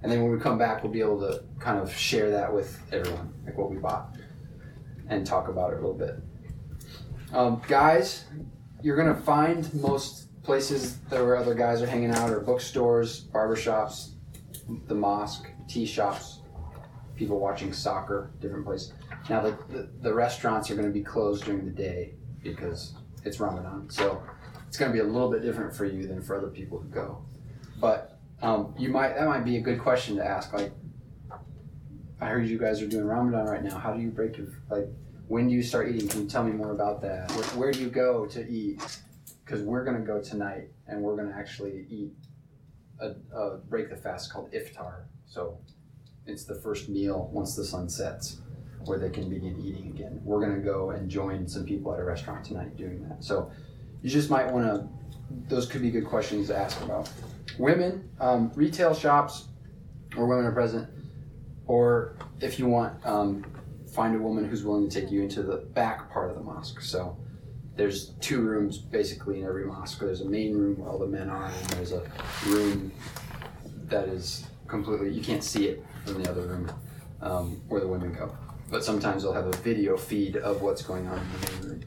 [0.02, 2.80] And then when we come back, we'll be able to kind of share that with
[2.92, 4.16] everyone, like what we bought,
[5.08, 6.16] and talk about it a little bit.
[7.32, 8.24] Um, guys,
[8.82, 14.10] you're gonna find most places that where other guys are hanging out are bookstores, barbershops,
[14.86, 16.40] the mosque, tea shops,
[17.16, 18.92] people watching soccer, different places.
[19.28, 22.94] Now the, the, the restaurants are going to be closed during the day because
[23.26, 24.22] it's Ramadan, so
[24.68, 26.88] it's going to be a little bit different for you than for other people who
[26.88, 27.24] go.
[27.80, 30.52] But um, you might that might be a good question to ask.
[30.52, 30.72] Like,
[32.20, 33.78] I heard you guys are doing Ramadan right now.
[33.78, 34.86] How do you break your like?
[35.28, 36.08] When do you start eating?
[36.08, 37.30] Can you tell me more about that?
[37.32, 38.80] Where, where do you go to eat?
[39.44, 42.12] Because we're going to go tonight and we're going to actually eat
[43.00, 45.04] a, a break the fast called iftar.
[45.26, 45.58] So
[46.26, 48.38] it's the first meal once the sun sets
[48.86, 50.20] where they can begin eating again.
[50.24, 53.22] We're going to go and join some people at a restaurant tonight doing that.
[53.22, 53.50] So
[54.02, 54.88] you just might want to,
[55.48, 57.10] those could be good questions to ask about.
[57.58, 59.46] Women, um, retail shops
[60.14, 60.88] where women are present,
[61.66, 63.44] or if you want, um,
[63.92, 66.80] find a woman who's willing to take you into the back part of the mosque.
[66.80, 67.16] So
[67.76, 69.98] there's two rooms basically in every mosque.
[69.98, 72.02] There's a main room where all the men are, and there's a
[72.46, 72.92] room
[73.88, 76.70] that is completely you can't see it from the other room
[77.22, 78.36] um, where the women go.
[78.70, 81.84] But sometimes they'll have a video feed of what's going on in the main room,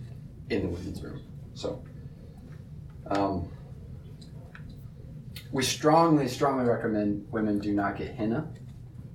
[0.49, 1.21] in the women's room.
[1.53, 1.83] So
[3.07, 3.49] um,
[5.51, 8.47] we strongly, strongly recommend women do not get henna.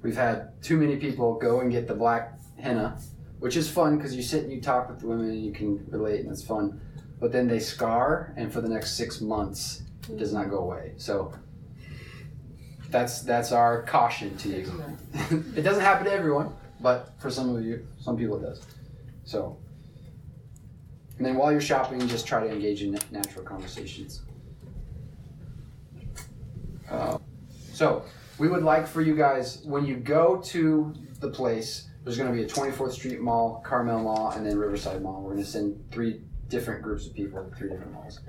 [0.03, 2.99] We've had too many people go and get the black henna,
[3.39, 5.85] which is fun because you sit and you talk with the women and you can
[5.89, 6.81] relate and it's fun.
[7.21, 10.93] But then they scar, and for the next six months, it does not go away.
[10.97, 11.33] So
[12.91, 14.85] that's that's our caution to you.
[15.57, 16.53] it doesn't happen to everyone,
[16.85, 18.61] but for some of you, some people it does.
[19.25, 19.57] So,
[21.17, 24.21] and then while you're shopping, just try to engage in natural conversations.
[26.91, 27.17] Uh,
[27.73, 28.05] so,
[28.37, 31.89] we would like for you guys when you go to the place.
[32.03, 35.23] There's going to be a 24th Street Mall, Karmel Mall, and then Riverside Mall.
[35.23, 38.21] We're going to send three different groups of people to three different malls.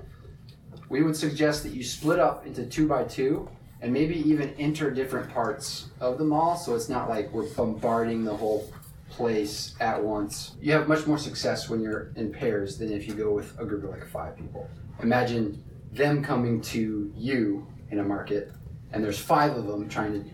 [0.88, 3.50] We would suggest that you split up into two by two
[3.80, 8.24] and maybe even enter different parts of the mall so it's not like we're bombarding
[8.24, 8.72] the whole
[9.10, 10.56] place at once.
[10.60, 13.64] You have much more success when you're in pairs than if you go with a
[13.64, 14.68] group of like five people.
[15.02, 15.62] Imagine
[15.92, 18.52] them coming to you in a market
[18.92, 20.30] and there's five of them trying to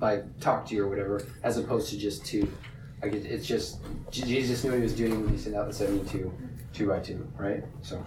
[0.00, 2.50] like talk to you or whatever as opposed to just two.
[3.02, 3.80] Like it, it's just
[4.10, 6.32] Jesus knew what he was doing when he sent out the 72
[6.72, 7.64] two by two, right?
[7.82, 8.04] So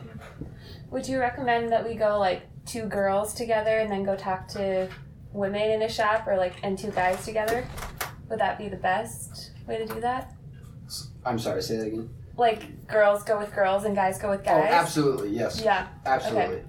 [0.92, 4.88] Would you recommend that we go like two girls together and then go talk to
[5.34, 7.66] women in a shop or like and two guys together?
[8.30, 10.34] Would that be the best way to do that?
[11.26, 12.10] I'm sorry, say that again.
[12.38, 14.56] Like girls go with girls and guys go with guys.
[14.58, 14.74] Oh, guys?
[14.74, 15.62] absolutely, yes.
[15.64, 15.88] Yeah.
[16.06, 16.64] Absolutely.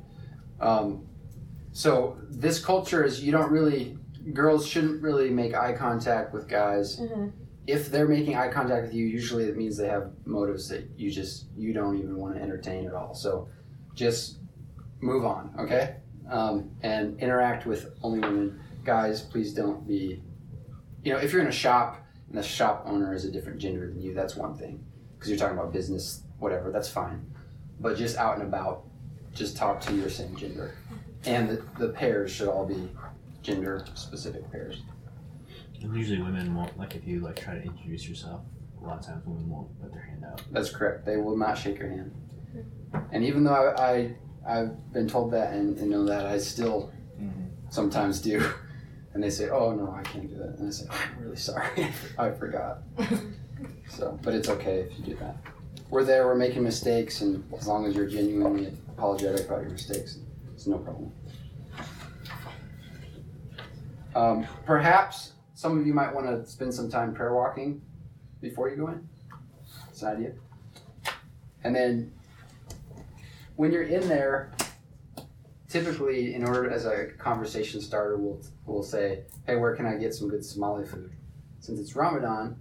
[0.61, 1.07] Um,
[1.72, 3.96] so this culture is you don't really
[4.32, 6.98] girls shouldn't really make eye contact with guys.
[6.98, 7.28] hmm
[7.66, 11.11] If they're making eye contact with you, usually it means they have motives that you
[11.11, 13.14] just you don't even want to entertain at all.
[13.14, 13.48] So
[13.94, 14.38] just
[15.01, 15.96] move on, okay?
[16.28, 18.61] Um, and interact with only women.
[18.84, 20.22] Guys, please don't be.
[21.03, 23.86] You know, if you're in a shop and the shop owner is a different gender
[23.86, 24.84] than you, that's one thing
[25.14, 26.70] because you're talking about business, whatever.
[26.70, 27.24] That's fine.
[27.80, 28.84] But just out and about,
[29.34, 30.74] just talk to your same gender.
[31.24, 32.88] And the, the pairs should all be
[33.42, 34.82] gender specific pairs.
[35.82, 38.42] And usually women won't like if you like try to introduce yourself.
[38.80, 40.42] A lot of times women won't put their hand out.
[40.51, 41.05] That's correct.
[41.05, 42.14] They will not shake your hand.
[43.12, 44.14] And even though I, I
[44.51, 46.92] I've been told that and, and know that, I still
[47.70, 48.42] sometimes do.
[49.12, 51.36] And they say, "Oh no, I can't do that." And I say, oh, "I'm really
[51.36, 51.88] sorry.
[52.18, 52.82] I forgot."
[53.88, 55.36] so, but it's okay if you do that.
[55.90, 56.26] We're there.
[56.26, 60.20] We're making mistakes, and as long as you're genuinely apologetic about your mistakes,
[60.55, 61.11] it's no problem.
[64.14, 67.82] Um, perhaps some of you might want to spend some time prayer walking
[68.40, 69.09] before you go in.
[69.88, 70.32] It's an idea.
[71.64, 72.12] And then
[73.61, 74.50] when you're in there,
[75.68, 80.14] typically, in order as a conversation starter, we'll we'll say, "Hey, where can I get
[80.14, 81.12] some good Somali food?"
[81.58, 82.58] Since it's Ramadan,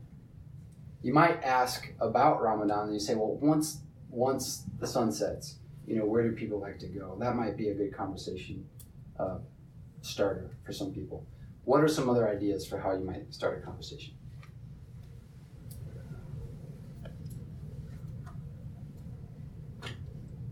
[1.02, 3.80] you might ask about Ramadan, and you say, "Well, once
[4.10, 7.70] once the sun sets, you know, where do people like to go?" That might be
[7.70, 8.68] a good conversation
[9.18, 9.38] uh,
[10.02, 11.26] starter for some people.
[11.64, 14.16] What are some other ideas for how you might start a conversation?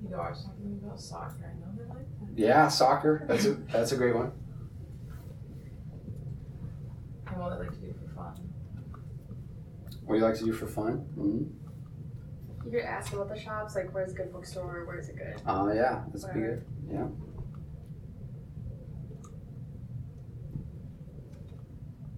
[0.09, 1.51] You are talking about soccer.
[1.53, 2.39] I know they like that.
[2.39, 3.25] Yeah, soccer.
[3.27, 4.31] That's a that's a great one.
[7.57, 8.49] I like to do for fun.
[10.03, 10.93] What do you like to do for fun?
[11.15, 11.43] hmm
[12.65, 15.41] You could ask about the shops, like where's a good bookstore, where's it good.
[15.45, 16.65] Oh yeah, that's be good.
[16.91, 17.07] Yeah.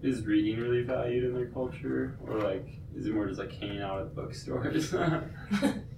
[0.02, 3.82] Is reading really valued in their culture, or like is it more just like hanging
[3.82, 4.94] out at bookstores?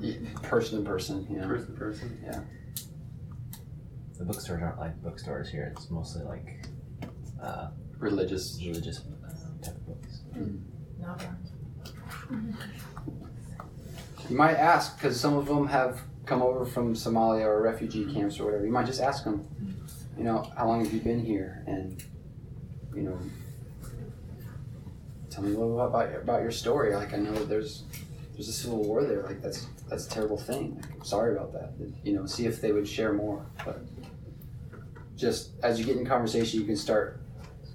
[0.00, 1.26] Yeah, Person to person.
[1.30, 1.46] Yeah.
[1.46, 2.20] Person to person.
[2.24, 2.40] Yeah.
[4.18, 5.72] The bookstores aren't like bookstores here.
[5.76, 6.66] It's mostly like
[7.42, 7.68] uh,
[7.98, 8.58] Religious.
[8.62, 9.30] religious uh,
[9.64, 10.20] type of books.
[11.00, 11.22] Not
[14.28, 18.38] You might ask because some of them have come over from Somalia or refugee camps
[18.38, 18.64] or whatever.
[18.64, 19.46] You might just ask them,
[20.16, 22.02] you know, how long have you been here, and
[22.94, 23.18] you know,
[25.30, 26.94] tell me a little about about your story.
[26.94, 27.84] Like I know there's
[28.34, 29.22] there's a civil war there.
[29.22, 30.76] Like that's that's a terrible thing.
[30.80, 31.72] Like, I'm sorry about that.
[32.04, 33.44] You know, see if they would share more.
[33.64, 33.80] But
[35.16, 37.20] just as you get in conversation, you can start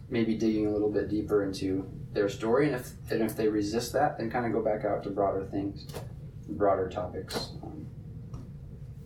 [0.10, 3.94] maybe digging a little bit deeper into their story, and if and if they resist
[3.94, 5.86] that, then kind of go back out to broader things,
[6.50, 7.52] broader topics.
[7.62, 7.86] Um,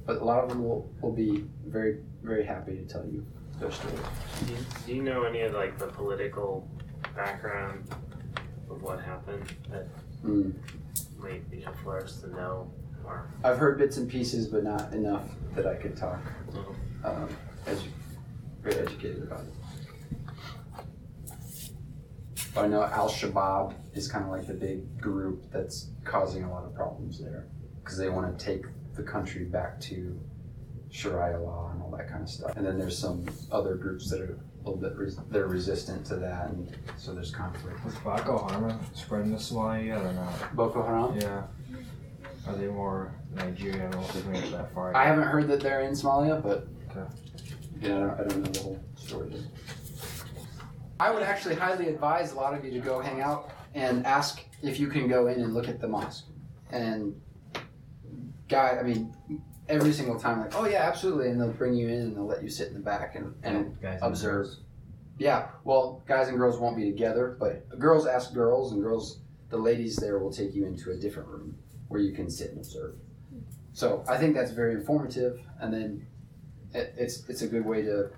[0.06, 3.26] but a lot of them will, will be very very happy to tell you
[3.60, 3.94] their story.
[4.46, 6.68] Do you, do you know any of like the political
[7.16, 7.88] background
[8.70, 9.88] of what happened that
[10.26, 10.54] Mm.
[11.18, 12.70] might be helpful for us to know?
[13.44, 15.24] I've heard bits and pieces, but not enough
[15.56, 16.20] that I could talk
[17.04, 17.30] um,
[17.66, 17.88] edu-
[18.62, 19.54] very educated about it.
[22.54, 26.52] But I know Al Shabaab is kind of like the big group that's causing a
[26.52, 27.48] lot of problems there
[27.84, 30.20] because they want to take the country back to
[30.90, 32.54] Sharia law and all that kind of stuff.
[32.56, 36.16] And then there's some other groups that are a little bit res- they're resistant to
[36.18, 37.78] that, and so there's conflict.
[37.88, 40.56] Is Boko Haram spreading to Somalia yet or not?
[40.56, 41.16] Boko Haram.
[41.20, 41.44] Yeah.
[42.48, 44.96] Are they more Nigerian I don't know if they made it that far.
[44.96, 47.08] I haven't heard that they're in Somalia, but Okay.
[47.82, 49.30] yeah, I don't, I don't know the whole story.
[49.30, 49.42] There.
[51.00, 54.42] I would actually highly advise a lot of you to go hang out and ask
[54.64, 56.26] if you can go in and look at the mosque.
[56.72, 57.20] And
[58.48, 59.14] guy, I mean,
[59.70, 62.44] every single time, like, oh yeah, absolutely, and they'll bring you in and they'll let
[62.44, 64.46] you sit in the back and, and Guys observe.
[64.46, 64.62] girls.
[65.20, 69.20] Yeah, well, guys and girls won't be together, but girls ask girls, and girls,
[69.50, 71.58] the ladies there will take you into a different room
[71.90, 72.96] where you can sit and observe.
[73.74, 76.08] So I think that's very informative, and then
[76.74, 78.10] it, it's it's a good way to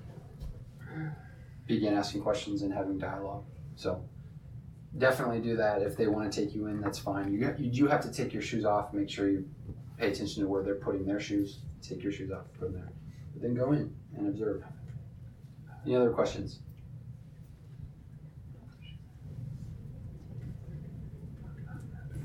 [1.68, 3.46] begin asking questions and having dialogue.
[3.76, 4.04] So
[4.98, 5.82] definitely do that.
[5.82, 7.34] If they want to take you in, that's fine.
[7.34, 8.94] You you do have to take your shoes off.
[8.94, 9.50] Make sure you
[9.98, 11.60] pay attention to where they're putting their shoes.
[11.82, 12.92] Take your shoes off, put them there,
[13.34, 14.64] but then go in and observe.
[15.86, 16.60] Any other questions?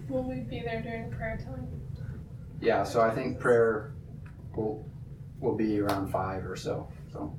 [0.09, 1.69] Will we be there during prayer time?
[2.61, 3.93] Yeah, so I think prayer
[4.55, 4.89] will
[5.41, 6.89] will be around five or so.
[7.13, 7.39] So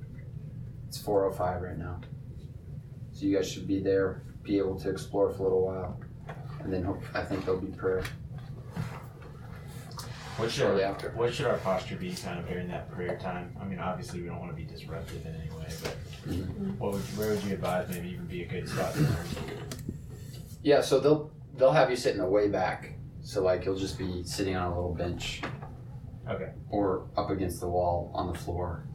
[0.87, 1.99] it's four oh five right now.
[3.11, 5.99] So you guys should be there, be able to explore for a little while,
[6.59, 8.03] and then hope, I think there'll be prayer.
[10.37, 11.09] What should, Shortly our, after.
[11.15, 13.55] what should our posture be kind of during that prayer time?
[13.59, 15.95] I mean, obviously we don't want to be disruptive in any way, but
[16.31, 16.77] Mhm.
[16.77, 19.25] what would, where would you advise maybe even be a good spot to learn?
[20.61, 22.93] Yeah, so they'll they'll have you sit in the way back.
[23.21, 25.41] So like you'll just be sitting on a little bench.
[26.29, 26.51] Okay.
[26.69, 28.85] Or up against the wall on the floor.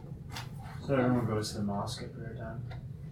[0.87, 2.63] So everyone goes to the mosque at prayer time?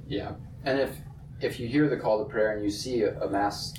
[0.06, 0.32] Yeah,
[0.64, 0.96] and if
[1.40, 3.74] if you hear the call to prayer and you see a, a mass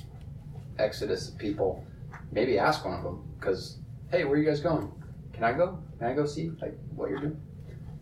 [0.80, 1.86] exodus of people,
[2.32, 4.92] maybe ask one of them because hey, where are you guys going?
[5.34, 5.78] Can I go?
[6.00, 7.42] Can I go see like what you're doing?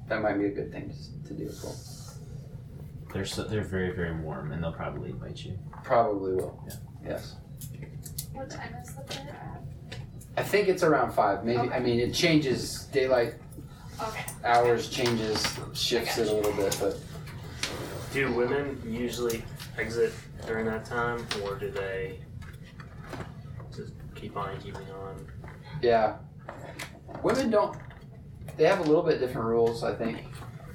[0.07, 1.75] That might be a good thing to, to do as well.
[3.13, 5.57] They're so, they're very very warm, and they'll probably invite you.
[5.83, 6.63] Probably will.
[6.67, 6.75] Yeah.
[7.03, 7.35] Yes.
[8.33, 9.99] What time is the prayer at?
[10.37, 11.43] I think it's around five.
[11.43, 13.35] Maybe I mean it changes daylight
[14.01, 14.23] Okay.
[14.45, 16.97] hours changes shifts it a little bit, but
[18.13, 19.43] do women usually
[19.77, 20.13] exit
[20.47, 22.19] during that time, or do they
[23.75, 25.27] just keep on keeping on?
[25.81, 26.15] Yeah.
[27.23, 27.77] Women don't.
[28.55, 30.23] They have a little bit different rules, I think.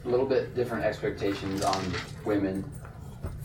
[0.05, 1.95] A little bit different expectations on
[2.27, 2.71] women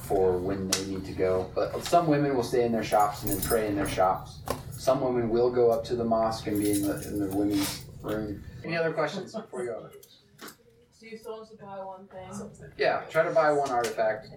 [0.10, 1.50] for when they need to go.
[1.54, 4.40] But some women will stay in their shops and then pray in their shops.
[4.72, 7.86] Some women will go up to the mosque and be in the, in the women's
[8.02, 8.44] room.
[8.66, 9.88] Any other questions before we go?
[10.92, 12.72] So you still want to buy one thing?
[12.78, 14.30] Yeah, try to buy one artifact.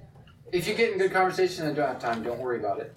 [0.52, 2.94] If you get in good conversation and don't have time, don't worry about it.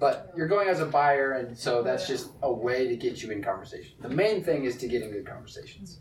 [0.00, 3.30] But you're going as a buyer, and so that's just a way to get you
[3.30, 3.94] in conversation.
[4.00, 6.00] The main thing is to get in good conversations.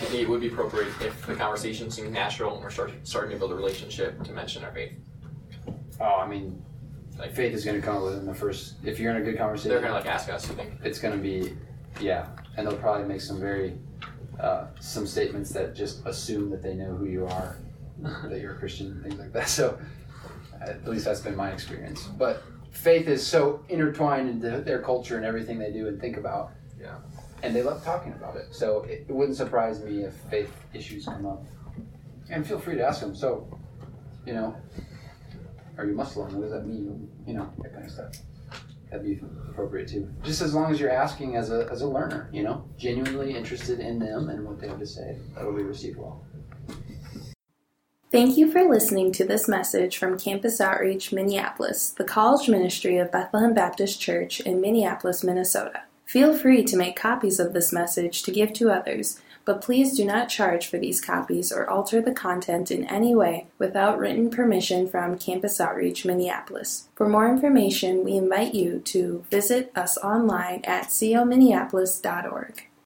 [0.00, 3.30] I think it would be appropriate if the conversation seems natural and we're start, starting
[3.30, 4.92] to build a relationship to mention our faith.
[6.00, 6.62] Oh, I mean,
[7.18, 8.74] like faith is going to come within the first.
[8.84, 10.72] If you're in a good conversation, They're gonna like ask us, you think?
[10.82, 11.54] it's going to be,
[12.00, 12.26] yeah,
[12.56, 13.78] and they'll probably make some very,
[14.40, 17.56] uh, some statements that just assume that they know who you are,
[18.24, 19.48] that you're a Christian and things like that.
[19.48, 19.78] So,
[20.60, 22.02] at least that's been my experience.
[22.18, 22.42] But
[22.72, 26.50] faith is so intertwined into their culture and everything they do and think about.
[26.80, 26.96] Yeah.
[27.44, 28.54] And they love talking about it.
[28.54, 31.44] So it, it wouldn't surprise me if faith issues come up.
[32.30, 33.14] And feel free to ask them.
[33.14, 33.46] So,
[34.24, 34.56] you know,
[35.76, 36.34] are you Muslim?
[36.34, 37.06] What does that mean?
[37.26, 38.16] You know, that kind of stuff.
[38.90, 39.20] That'd be
[39.50, 40.08] appropriate too.
[40.22, 43.78] Just as long as you're asking as a, as a learner, you know, genuinely interested
[43.78, 46.24] in them and what they have to say, that'll be received well.
[48.10, 53.12] Thank you for listening to this message from Campus Outreach Minneapolis, the college ministry of
[53.12, 55.82] Bethlehem Baptist Church in Minneapolis, Minnesota.
[56.04, 60.04] Feel free to make copies of this message to give to others, but please do
[60.04, 64.88] not charge for these copies or alter the content in any way without written permission
[64.88, 66.88] from Campus Outreach Minneapolis.
[66.94, 72.68] For more information, we invite you to visit us online at cominneapolis.org.